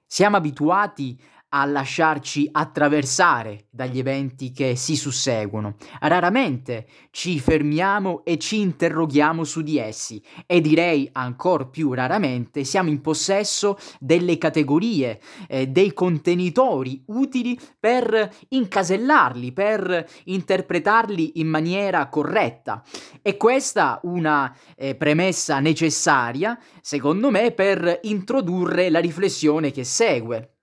Siamo 0.07 0.37
abituati 0.37 1.19
a 1.51 1.65
lasciarci 1.65 2.49
attraversare 2.51 3.67
dagli 3.71 3.99
eventi 3.99 4.53
che 4.53 4.77
si 4.77 4.97
susseguono. 4.97 5.75
Raramente 6.01 6.87
ci 7.11 7.41
fermiamo 7.41 8.23
e 8.25 8.39
ci 8.39 8.61
interroghiamo 8.61 9.45
su 9.45 9.63
di 9.63 9.79
essi 9.79 10.23
e 10.47 10.61
direi 10.61 11.09
ancora 11.13 11.67
più 11.67 11.93
raramente 11.93 12.65
siamo 12.65 12.91
in 12.91 13.01
possesso 13.01 13.79
delle 13.99 14.39
categorie, 14.39 15.21
eh, 15.49 15.67
dei 15.67 15.93
contenitori 15.93 17.03
utili 17.07 17.59
per 17.79 18.31
incasellarli, 18.49 19.53
per 19.53 20.09
interpretarli 20.25 21.41
in 21.41 21.49
maniera 21.49 22.09
corretta. 22.09 22.83
E 23.23 23.37
questa 23.37 24.01
una 24.05 24.55
eh, 24.77 24.95
premessa 24.95 25.59
necessaria, 25.61 26.59
secondo 26.81 27.31
me, 27.31 27.51
per 27.51 28.01
introdurre 28.03 28.91
la 28.91 29.01
riflessione 29.01 29.71
che 29.71 29.85
segue. 29.85 30.55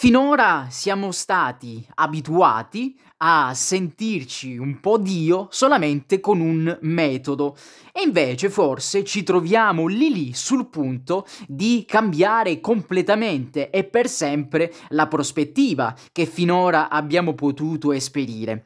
Finora 0.00 0.68
siamo 0.70 1.12
stati 1.12 1.86
abituati 1.96 2.98
a 3.18 3.52
sentirci 3.52 4.56
un 4.56 4.80
po' 4.80 4.96
Dio 4.96 5.48
solamente 5.50 6.20
con 6.20 6.40
un 6.40 6.78
metodo 6.80 7.54
e 7.92 8.00
invece 8.00 8.48
forse 8.48 9.04
ci 9.04 9.22
troviamo 9.22 9.88
lì 9.88 10.10
lì 10.10 10.32
sul 10.32 10.68
punto 10.68 11.26
di 11.46 11.84
cambiare 11.86 12.60
completamente 12.60 13.68
e 13.68 13.84
per 13.84 14.08
sempre 14.08 14.72
la 14.88 15.06
prospettiva 15.06 15.94
che 16.12 16.24
finora 16.24 16.88
abbiamo 16.88 17.34
potuto 17.34 17.92
esperire. 17.92 18.64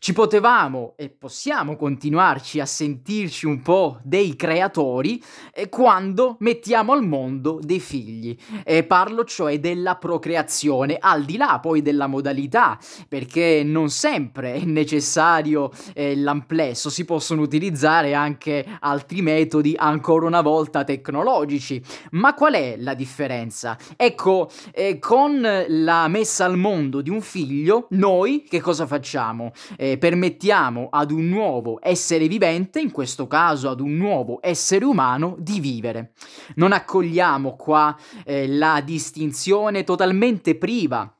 Ci 0.00 0.12
potevamo 0.12 0.92
e 0.94 1.08
possiamo 1.08 1.74
continuarci 1.74 2.60
a 2.60 2.66
sentirci 2.66 3.46
un 3.46 3.62
po' 3.62 3.98
dei 4.04 4.36
creatori 4.36 5.20
eh, 5.52 5.68
quando 5.68 6.36
mettiamo 6.38 6.92
al 6.92 7.04
mondo 7.04 7.58
dei 7.60 7.80
figli. 7.80 8.36
E 8.62 8.84
parlo 8.84 9.24
cioè 9.24 9.58
della 9.58 9.96
procreazione, 9.96 10.98
al 11.00 11.24
di 11.24 11.36
là 11.36 11.58
poi 11.60 11.82
della 11.82 12.06
modalità, 12.06 12.78
perché 13.08 13.62
non 13.64 13.90
sempre 13.90 14.54
è 14.54 14.64
necessario 14.64 15.72
eh, 15.94 16.14
l'amplesso, 16.14 16.90
si 16.90 17.04
possono 17.04 17.42
utilizzare 17.42 18.14
anche 18.14 18.64
altri 18.78 19.20
metodi, 19.20 19.74
ancora 19.76 20.26
una 20.26 20.42
volta 20.42 20.84
tecnologici. 20.84 21.82
Ma 22.12 22.34
qual 22.34 22.54
è 22.54 22.76
la 22.78 22.94
differenza? 22.94 23.76
Ecco, 23.96 24.48
eh, 24.70 25.00
con 25.00 25.40
la 25.66 26.06
messa 26.06 26.44
al 26.44 26.56
mondo 26.56 27.00
di 27.00 27.10
un 27.10 27.20
figlio, 27.20 27.88
noi 27.90 28.44
che 28.48 28.60
cosa 28.60 28.86
facciamo? 28.86 29.50
Eh, 29.76 29.86
eh, 29.92 29.98
permettiamo 29.98 30.88
ad 30.90 31.10
un 31.10 31.28
nuovo 31.28 31.78
essere 31.82 32.28
vivente, 32.28 32.80
in 32.80 32.90
questo 32.90 33.26
caso 33.26 33.68
ad 33.68 33.80
un 33.80 33.96
nuovo 33.96 34.38
essere 34.40 34.84
umano, 34.84 35.36
di 35.38 35.60
vivere. 35.60 36.12
Non 36.56 36.72
accogliamo 36.72 37.56
qua 37.56 37.96
eh, 38.24 38.46
la 38.48 38.80
distinzione 38.84 39.84
totalmente 39.84 40.56
priva 40.56 41.12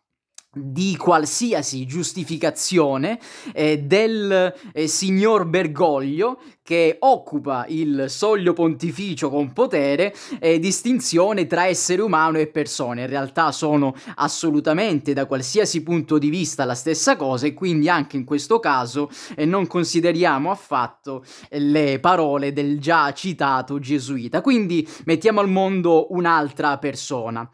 di 0.51 0.97
qualsiasi 0.97 1.85
giustificazione 1.85 3.19
eh, 3.53 3.81
del 3.83 4.55
eh, 4.73 4.87
signor 4.87 5.45
Bergoglio 5.45 6.41
che 6.63 6.97
occupa 7.01 7.67
il 7.69 8.07
soglio 8.09 8.55
pontificio 8.55 9.29
con 9.29 9.53
potere 9.53 10.15
e 10.39 10.59
distinzione 10.59 11.47
tra 11.47 11.67
essere 11.67 12.01
umano 12.01 12.39
e 12.39 12.47
persone. 12.47 13.03
In 13.03 13.09
realtà 13.09 13.53
sono 13.53 13.95
assolutamente 14.17 15.13
da 15.13 15.27
qualsiasi 15.27 15.83
punto 15.83 16.17
di 16.17 16.31
vista 16.31 16.65
la 16.65 16.75
stessa 16.75 17.17
cosa 17.17 17.47
e 17.47 17.53
quindi 17.53 17.91
anche 17.91 18.17
in 18.17 18.25
questo 18.25 18.59
caso 18.59 19.11
eh, 19.37 19.45
non 19.45 19.67
consideriamo 19.67 20.51
affatto 20.51 21.25
le 21.51 22.01
parole 22.01 22.55
del 22.55 22.81
già 22.81 23.13
citato 23.13 23.79
gesuita. 23.79 24.41
Quindi 24.41 24.87
mettiamo 25.05 25.41
al 25.41 25.49
mondo 25.49 26.07
un'altra 26.13 26.79
persona. 26.79 27.49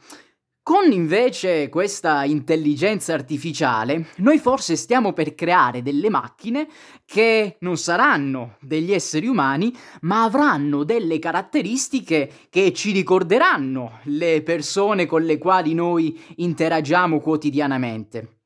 Con 0.64 0.90
invece 0.92 1.68
questa 1.68 2.24
intelligenza 2.24 3.12
artificiale, 3.12 4.06
noi 4.16 4.38
forse 4.38 4.76
stiamo 4.76 5.12
per 5.12 5.34
creare 5.34 5.82
delle 5.82 6.08
macchine 6.08 6.66
che 7.04 7.58
non 7.60 7.76
saranno 7.76 8.56
degli 8.62 8.90
esseri 8.90 9.26
umani, 9.26 9.76
ma 10.00 10.22
avranno 10.22 10.82
delle 10.82 11.18
caratteristiche 11.18 12.30
che 12.48 12.72
ci 12.72 12.92
ricorderanno 12.92 14.00
le 14.04 14.40
persone 14.42 15.04
con 15.04 15.24
le 15.24 15.36
quali 15.36 15.74
noi 15.74 16.18
interagiamo 16.36 17.20
quotidianamente. 17.20 18.38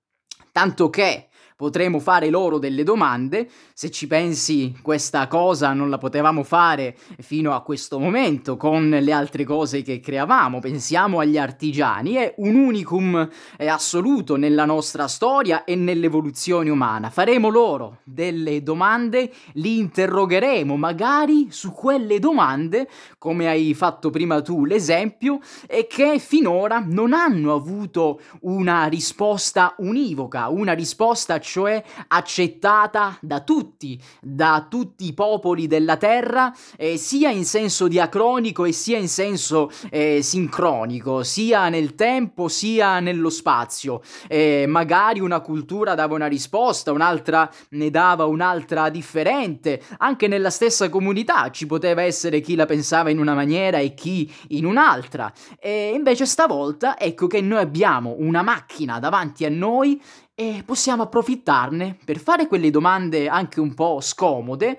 Tanto 0.50 0.90
che 0.90 1.28
potremo 1.58 1.98
fare 1.98 2.30
loro 2.30 2.58
delle 2.58 2.84
domande. 2.84 3.48
Se 3.74 3.90
ci 3.90 4.06
pensi, 4.06 4.76
questa 4.80 5.26
cosa 5.26 5.72
non 5.72 5.90
la 5.90 5.98
potevamo 5.98 6.44
fare 6.44 6.96
fino 7.18 7.52
a 7.52 7.62
questo 7.62 7.98
momento 7.98 8.56
con 8.56 8.88
le 8.88 9.10
altre 9.10 9.42
cose 9.42 9.82
che 9.82 9.98
creavamo. 9.98 10.60
Pensiamo 10.60 11.18
agli 11.18 11.36
artigiani, 11.36 12.14
è 12.14 12.34
un 12.36 12.54
unicum 12.54 13.28
assoluto 13.56 14.36
nella 14.36 14.66
nostra 14.66 15.08
storia 15.08 15.64
e 15.64 15.74
nell'evoluzione 15.74 16.70
umana. 16.70 17.10
Faremo 17.10 17.48
loro 17.48 18.02
delle 18.04 18.62
domande, 18.62 19.32
li 19.54 19.78
interrogheremo 19.78 20.76
magari 20.76 21.48
su 21.50 21.72
quelle 21.72 22.20
domande, 22.20 22.88
come 23.18 23.48
hai 23.48 23.74
fatto 23.74 24.10
prima 24.10 24.40
tu 24.42 24.64
l'esempio, 24.64 25.40
e 25.66 25.88
che 25.88 26.20
finora 26.20 26.80
non 26.86 27.12
hanno 27.12 27.52
avuto 27.52 28.20
una 28.42 28.86
risposta 28.86 29.74
univoca, 29.78 30.46
una 30.46 30.72
risposta 30.72 31.40
cioè 31.48 31.82
accettata 32.08 33.16
da 33.22 33.40
tutti, 33.40 33.98
da 34.20 34.66
tutti 34.68 35.06
i 35.06 35.14
popoli 35.14 35.66
della 35.66 35.96
terra, 35.96 36.54
eh, 36.76 36.98
sia 36.98 37.30
in 37.30 37.46
senso 37.46 37.88
diacronico 37.88 38.66
e 38.66 38.72
sia 38.72 38.98
in 38.98 39.08
senso 39.08 39.70
eh, 39.90 40.20
sincronico, 40.22 41.22
sia 41.22 41.70
nel 41.70 41.94
tempo 41.94 42.48
sia 42.48 43.00
nello 43.00 43.30
spazio. 43.30 44.02
Eh, 44.28 44.66
magari 44.68 45.20
una 45.20 45.40
cultura 45.40 45.94
dava 45.94 46.14
una 46.14 46.26
risposta, 46.26 46.92
un'altra 46.92 47.50
ne 47.70 47.88
dava 47.88 48.26
un'altra 48.26 48.90
differente, 48.90 49.82
anche 49.96 50.28
nella 50.28 50.50
stessa 50.50 50.90
comunità 50.90 51.50
ci 51.50 51.66
poteva 51.66 52.02
essere 52.02 52.40
chi 52.40 52.56
la 52.56 52.66
pensava 52.66 53.08
in 53.08 53.18
una 53.18 53.34
maniera 53.34 53.78
e 53.78 53.94
chi 53.94 54.30
in 54.48 54.66
un'altra. 54.66 55.32
E 55.58 55.92
invece 55.94 56.26
stavolta 56.26 56.98
ecco 56.98 57.26
che 57.26 57.40
noi 57.40 57.60
abbiamo 57.60 58.16
una 58.18 58.42
macchina 58.42 58.98
davanti 58.98 59.46
a 59.46 59.50
noi 59.50 60.00
e 60.40 60.62
possiamo 60.64 61.02
approfittarne 61.02 61.98
per 62.04 62.20
fare 62.20 62.46
quelle 62.46 62.70
domande 62.70 63.26
anche 63.26 63.58
un 63.58 63.74
po' 63.74 64.00
scomode, 64.00 64.78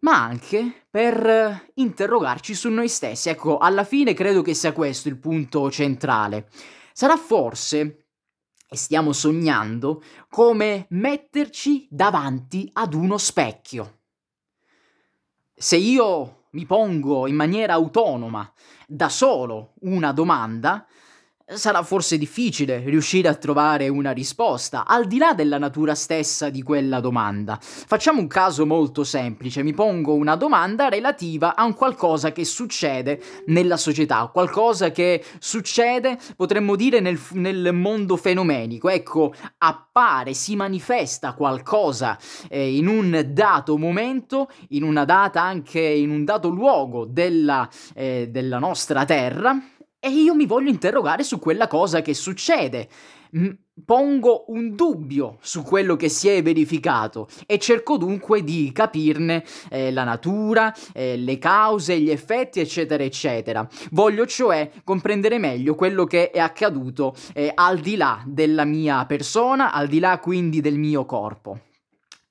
ma 0.00 0.20
anche 0.20 0.86
per 0.90 1.68
interrogarci 1.74 2.56
su 2.56 2.68
noi 2.70 2.88
stessi. 2.88 3.28
Ecco, 3.28 3.58
alla 3.58 3.84
fine 3.84 4.14
credo 4.14 4.42
che 4.42 4.52
sia 4.52 4.72
questo 4.72 5.06
il 5.06 5.16
punto 5.16 5.70
centrale. 5.70 6.48
Sarà 6.92 7.16
forse, 7.16 8.06
e 8.68 8.76
stiamo 8.76 9.12
sognando, 9.12 10.02
come 10.28 10.86
metterci 10.88 11.86
davanti 11.88 12.68
ad 12.72 12.92
uno 12.92 13.16
specchio. 13.16 13.98
Se 15.54 15.76
io 15.76 16.46
mi 16.50 16.66
pongo 16.66 17.28
in 17.28 17.36
maniera 17.36 17.74
autonoma, 17.74 18.52
da 18.88 19.08
solo, 19.08 19.74
una 19.82 20.10
domanda, 20.10 20.84
sarà 21.54 21.82
forse 21.82 22.18
difficile 22.18 22.82
riuscire 22.84 23.28
a 23.28 23.34
trovare 23.34 23.88
una 23.88 24.12
risposta, 24.12 24.86
al 24.86 25.06
di 25.06 25.18
là 25.18 25.34
della 25.34 25.58
natura 25.58 25.94
stessa 25.94 26.48
di 26.48 26.62
quella 26.62 27.00
domanda. 27.00 27.58
Facciamo 27.60 28.20
un 28.20 28.26
caso 28.26 28.66
molto 28.66 29.04
semplice, 29.04 29.62
mi 29.62 29.72
pongo 29.72 30.14
una 30.14 30.36
domanda 30.36 30.88
relativa 30.88 31.56
a 31.56 31.64
un 31.64 31.74
qualcosa 31.74 32.32
che 32.32 32.44
succede 32.44 33.20
nella 33.46 33.76
società, 33.76 34.28
qualcosa 34.32 34.90
che 34.90 35.24
succede, 35.38 36.18
potremmo 36.36 36.76
dire, 36.76 37.00
nel, 37.00 37.18
nel 37.32 37.72
mondo 37.72 38.16
fenomenico. 38.16 38.88
Ecco, 38.88 39.32
appare, 39.58 40.34
si 40.34 40.56
manifesta 40.56 41.34
qualcosa 41.34 42.18
eh, 42.48 42.76
in 42.76 42.86
un 42.86 43.28
dato 43.32 43.76
momento, 43.76 44.50
in 44.68 44.82
una 44.82 45.04
data 45.04 45.42
anche 45.42 45.80
in 45.80 46.10
un 46.10 46.24
dato 46.24 46.48
luogo 46.48 47.04
della, 47.04 47.68
eh, 47.94 48.28
della 48.30 48.58
nostra 48.58 49.04
Terra, 49.04 49.58
e 50.00 50.08
io 50.08 50.34
mi 50.34 50.46
voglio 50.46 50.70
interrogare 50.70 51.22
su 51.22 51.38
quella 51.38 51.68
cosa 51.68 52.00
che 52.00 52.14
succede. 52.14 52.88
pongo 53.84 54.44
un 54.48 54.74
dubbio 54.74 55.38
su 55.40 55.62
quello 55.62 55.94
che 55.94 56.08
si 56.08 56.28
è 56.28 56.42
verificato 56.42 57.28
e 57.46 57.58
cerco 57.58 57.96
dunque 57.96 58.42
di 58.42 58.72
capirne 58.72 59.44
eh, 59.70 59.92
la 59.92 60.04
natura, 60.04 60.74
eh, 60.92 61.16
le 61.16 61.38
cause, 61.38 62.00
gli 62.00 62.10
effetti, 62.10 62.60
eccetera, 62.60 63.04
eccetera. 63.04 63.66
Voglio 63.90 64.26
cioè 64.26 64.70
comprendere 64.84 65.38
meglio 65.38 65.74
quello 65.74 66.04
che 66.06 66.30
è 66.30 66.40
accaduto 66.40 67.14
eh, 67.34 67.52
al 67.54 67.78
di 67.78 67.96
là 67.96 68.22
della 68.26 68.64
mia 68.64 69.04
persona, 69.06 69.72
al 69.72 69.86
di 69.86 70.00
là 70.00 70.18
quindi 70.18 70.60
del 70.60 70.78
mio 70.78 71.04
corpo. 71.04 71.60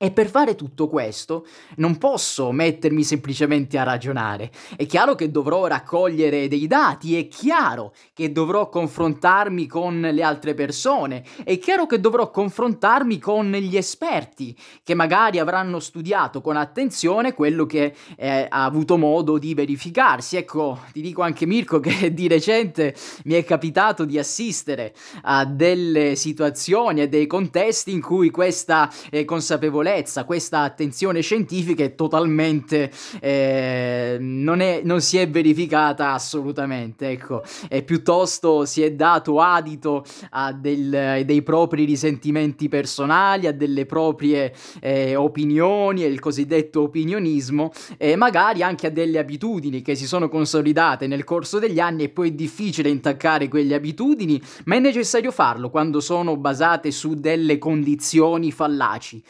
E 0.02 0.12
per 0.12 0.30
fare 0.30 0.56
tutto 0.56 0.88
questo 0.88 1.46
non 1.76 1.98
posso 1.98 2.54
mettermi 2.54 3.04
semplicemente 3.04 3.78
a 3.78 3.84
ragionare. 3.84 4.50
È 4.78 4.86
chiaro 4.86 5.14
che 5.14 5.30
dovrò 5.30 5.68
raccogliere 5.68 6.48
dei 6.48 6.68
dati, 6.68 7.18
è 7.18 7.28
chiaro 7.28 7.94
che 8.14 8.32
dovrò 8.32 8.70
confrontarmi 8.70 9.68
con 9.68 10.00
le 10.00 10.24
altre 10.24 10.54
persone, 10.54 11.26
è 11.44 11.60
chiaro 11.60 11.86
che 11.86 12.00
dovrò 12.00 12.32
confrontarmi 12.32 13.20
con 13.20 13.52
gli 13.52 13.76
esperti 13.76 14.56
che 14.84 14.94
magari 14.94 15.38
avranno 15.38 15.82
studiato 15.82 16.40
con 16.40 16.56
attenzione 16.56 17.34
quello 17.34 17.66
che 17.66 17.94
eh, 18.16 18.48
ha 18.48 18.64
avuto 18.64 18.96
modo 18.96 19.38
di 19.38 19.54
verificarsi. 19.54 20.38
Ecco, 20.38 20.80
ti 20.94 21.02
dico 21.02 21.24
anche 21.24 21.46
Mirko 21.46 21.82
che 21.82 22.14
di 22.16 22.30
recente 22.30 22.96
mi 23.26 23.34
è 23.34 23.44
capitato 23.44 24.06
di 24.06 24.18
assistere 24.18 24.94
a 25.24 25.44
delle 25.44 26.16
situazioni 26.16 27.02
e 27.02 27.10
dei 27.10 27.28
contesti 27.28 27.92
in 27.92 28.00
cui 28.02 28.30
questa 28.30 28.90
eh, 29.10 29.26
consapevolezza 29.26 29.88
consapevolezza, 29.90 30.24
questa 30.24 30.62
attenzione 30.62 31.22
scientifica 31.22 31.84
è 31.84 31.96
totalmente 31.96 32.92
eh, 33.20 34.18
non, 34.20 34.62
è, 34.62 34.82
non, 34.84 35.02
si 35.02 35.18
è 35.18 35.28
verificata 35.28 36.12
assolutamente, 36.14 37.10
ecco, 37.10 37.44
e 37.68 37.84
piuttosto 37.84 38.66
si 38.66 38.84
è 38.84 38.92
dato 38.92 39.42
adito 39.42 40.06
a 40.32 40.54
del, 40.54 41.24
dei 41.26 41.42
propri 41.42 41.86
risentimenti 41.86 42.70
personali, 42.70 43.48
a 43.48 43.52
delle 43.52 43.86
proprie 43.86 44.54
eh, 44.80 45.16
opinioni, 45.16 46.04
il 46.04 46.20
cosiddetto 46.20 46.82
opinionismo, 46.84 47.72
e 47.98 48.16
magari 48.16 48.62
anche 48.62 48.88
a 48.88 48.92
delle 48.92 49.20
abitudini 49.20 49.82
che 49.82 49.96
si 49.96 50.06
sono 50.06 50.30
consolidate 50.30 51.08
nel 51.08 51.24
corso 51.24 51.60
degli 51.60 51.80
anni 51.80 52.04
e 52.04 52.10
poi 52.10 52.30
è 52.30 52.34
difficile 52.34 52.90
intaccare 52.90 53.48
quelle 53.48 53.76
abitudini, 53.76 54.42
ma 54.66 54.76
è 54.76 54.80
necessario 54.80 55.32
farlo 55.32 55.70
quando 55.70 56.00
sono 56.00 56.38
basate 56.38 56.92
su 56.92 57.16
delle 57.16 57.58
condizioni 57.58 58.52
fallaci. 58.52 59.24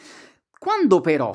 Quando 0.62 1.00
però 1.00 1.34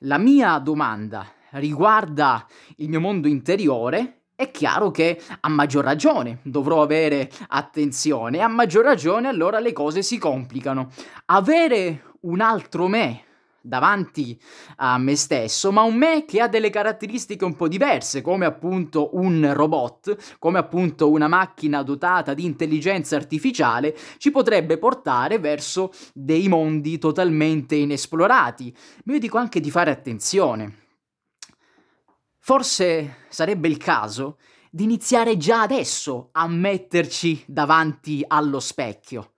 la 0.00 0.18
mia 0.18 0.58
domanda 0.58 1.26
riguarda 1.52 2.46
il 2.76 2.90
mio 2.90 3.00
mondo 3.00 3.26
interiore, 3.26 4.24
è 4.34 4.50
chiaro 4.50 4.90
che 4.90 5.18
a 5.40 5.48
maggior 5.48 5.82
ragione 5.82 6.40
dovrò 6.42 6.82
avere 6.82 7.30
attenzione, 7.48 8.42
a 8.42 8.48
maggior 8.48 8.84
ragione 8.84 9.28
allora 9.28 9.60
le 9.60 9.72
cose 9.72 10.02
si 10.02 10.18
complicano. 10.18 10.90
Avere 11.24 12.16
un 12.26 12.42
altro 12.42 12.86
me 12.86 13.24
davanti 13.66 14.40
a 14.76 14.96
me 14.98 15.16
stesso, 15.16 15.72
ma 15.72 15.82
un 15.82 15.96
me 15.96 16.24
che 16.24 16.40
ha 16.40 16.48
delle 16.48 16.70
caratteristiche 16.70 17.44
un 17.44 17.56
po' 17.56 17.68
diverse, 17.68 18.22
come 18.22 18.46
appunto 18.46 19.10
un 19.16 19.52
robot, 19.52 20.36
come 20.38 20.58
appunto 20.58 21.10
una 21.10 21.28
macchina 21.28 21.82
dotata 21.82 22.34
di 22.34 22.44
intelligenza 22.44 23.16
artificiale, 23.16 23.96
ci 24.18 24.30
potrebbe 24.30 24.78
portare 24.78 25.38
verso 25.38 25.92
dei 26.14 26.48
mondi 26.48 26.98
totalmente 26.98 27.74
inesplorati. 27.74 28.74
Ma 29.04 29.14
io 29.14 29.18
dico 29.18 29.38
anche 29.38 29.60
di 29.60 29.70
fare 29.70 29.90
attenzione. 29.90 30.84
Forse 32.38 33.24
sarebbe 33.28 33.66
il 33.66 33.76
caso 33.76 34.38
di 34.70 34.84
iniziare 34.84 35.36
già 35.36 35.62
adesso 35.62 36.28
a 36.32 36.46
metterci 36.46 37.42
davanti 37.46 38.22
allo 38.26 38.60
specchio, 38.60 39.32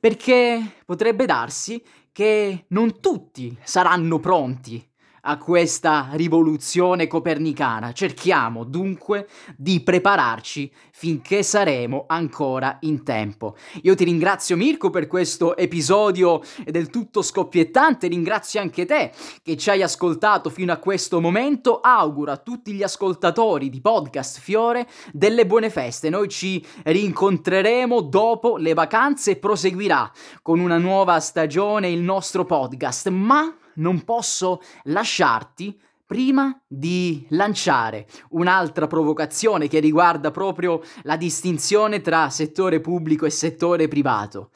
perché 0.00 0.76
potrebbe 0.86 1.26
darsi 1.26 1.82
che 2.14 2.66
non 2.68 3.00
tutti 3.00 3.58
saranno 3.64 4.20
pronti 4.20 4.88
a 5.26 5.38
questa 5.38 6.08
rivoluzione 6.12 7.06
copernicana. 7.06 7.92
Cerchiamo 7.92 8.64
dunque 8.64 9.28
di 9.56 9.80
prepararci 9.80 10.70
finché 10.92 11.42
saremo 11.42 12.04
ancora 12.06 12.78
in 12.82 13.02
tempo. 13.04 13.56
Io 13.82 13.94
ti 13.94 14.04
ringrazio 14.04 14.56
Mirko 14.56 14.90
per 14.90 15.06
questo 15.06 15.56
episodio 15.56 16.42
del 16.64 16.90
tutto 16.90 17.22
scoppiettante, 17.22 18.06
ringrazio 18.06 18.60
anche 18.60 18.84
te 18.84 19.12
che 19.42 19.56
ci 19.56 19.70
hai 19.70 19.82
ascoltato 19.82 20.50
fino 20.50 20.72
a 20.72 20.76
questo 20.76 21.20
momento, 21.20 21.80
auguro 21.80 22.32
a 22.32 22.36
tutti 22.36 22.72
gli 22.72 22.82
ascoltatori 22.82 23.70
di 23.70 23.80
Podcast 23.80 24.40
Fiore 24.40 24.86
delle 25.12 25.46
buone 25.46 25.70
feste, 25.70 26.10
noi 26.10 26.28
ci 26.28 26.64
rincontreremo 26.84 28.00
dopo 28.02 28.56
le 28.56 28.74
vacanze 28.74 29.32
e 29.32 29.36
proseguirà 29.36 30.10
con 30.42 30.60
una 30.60 30.78
nuova 30.78 31.18
stagione 31.20 31.88
il 31.88 32.00
nostro 32.00 32.44
podcast, 32.44 33.08
ma 33.08 33.52
non 33.76 34.04
posso 34.04 34.60
lasciarti 34.84 35.80
prima 36.06 36.60
di 36.66 37.26
lanciare 37.30 38.06
un'altra 38.30 38.86
provocazione 38.86 39.68
che 39.68 39.80
riguarda 39.80 40.30
proprio 40.30 40.82
la 41.02 41.16
distinzione 41.16 42.00
tra 42.00 42.28
settore 42.30 42.80
pubblico 42.80 43.26
e 43.26 43.30
settore 43.30 43.88
privato. 43.88 44.50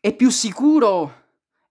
È 0.00 0.14
più 0.14 0.30
sicuro 0.30 1.14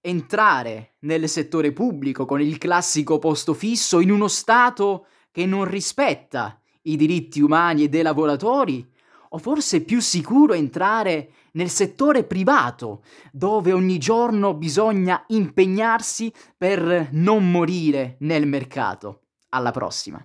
entrare 0.01 0.95
nel 0.99 1.27
settore 1.27 1.71
pubblico 1.71 2.25
con 2.25 2.41
il 2.41 2.57
classico 2.57 3.19
posto 3.19 3.53
fisso 3.53 3.99
in 3.99 4.11
uno 4.11 4.27
Stato 4.27 5.07
che 5.31 5.45
non 5.45 5.65
rispetta 5.65 6.59
i 6.83 6.95
diritti 6.95 7.41
umani 7.41 7.83
e 7.83 7.89
dei 7.89 8.01
lavoratori? 8.01 8.87
O 9.29 9.37
forse 9.37 9.77
è 9.77 9.81
più 9.81 10.01
sicuro 10.01 10.53
entrare 10.53 11.31
nel 11.53 11.69
settore 11.69 12.23
privato, 12.23 13.03
dove 13.31 13.71
ogni 13.71 13.97
giorno 13.97 14.53
bisogna 14.55 15.23
impegnarsi 15.27 16.33
per 16.57 17.09
non 17.11 17.51
morire 17.51 18.17
nel 18.19 18.47
mercato. 18.47 19.25
Alla 19.49 19.71
prossima. 19.71 20.23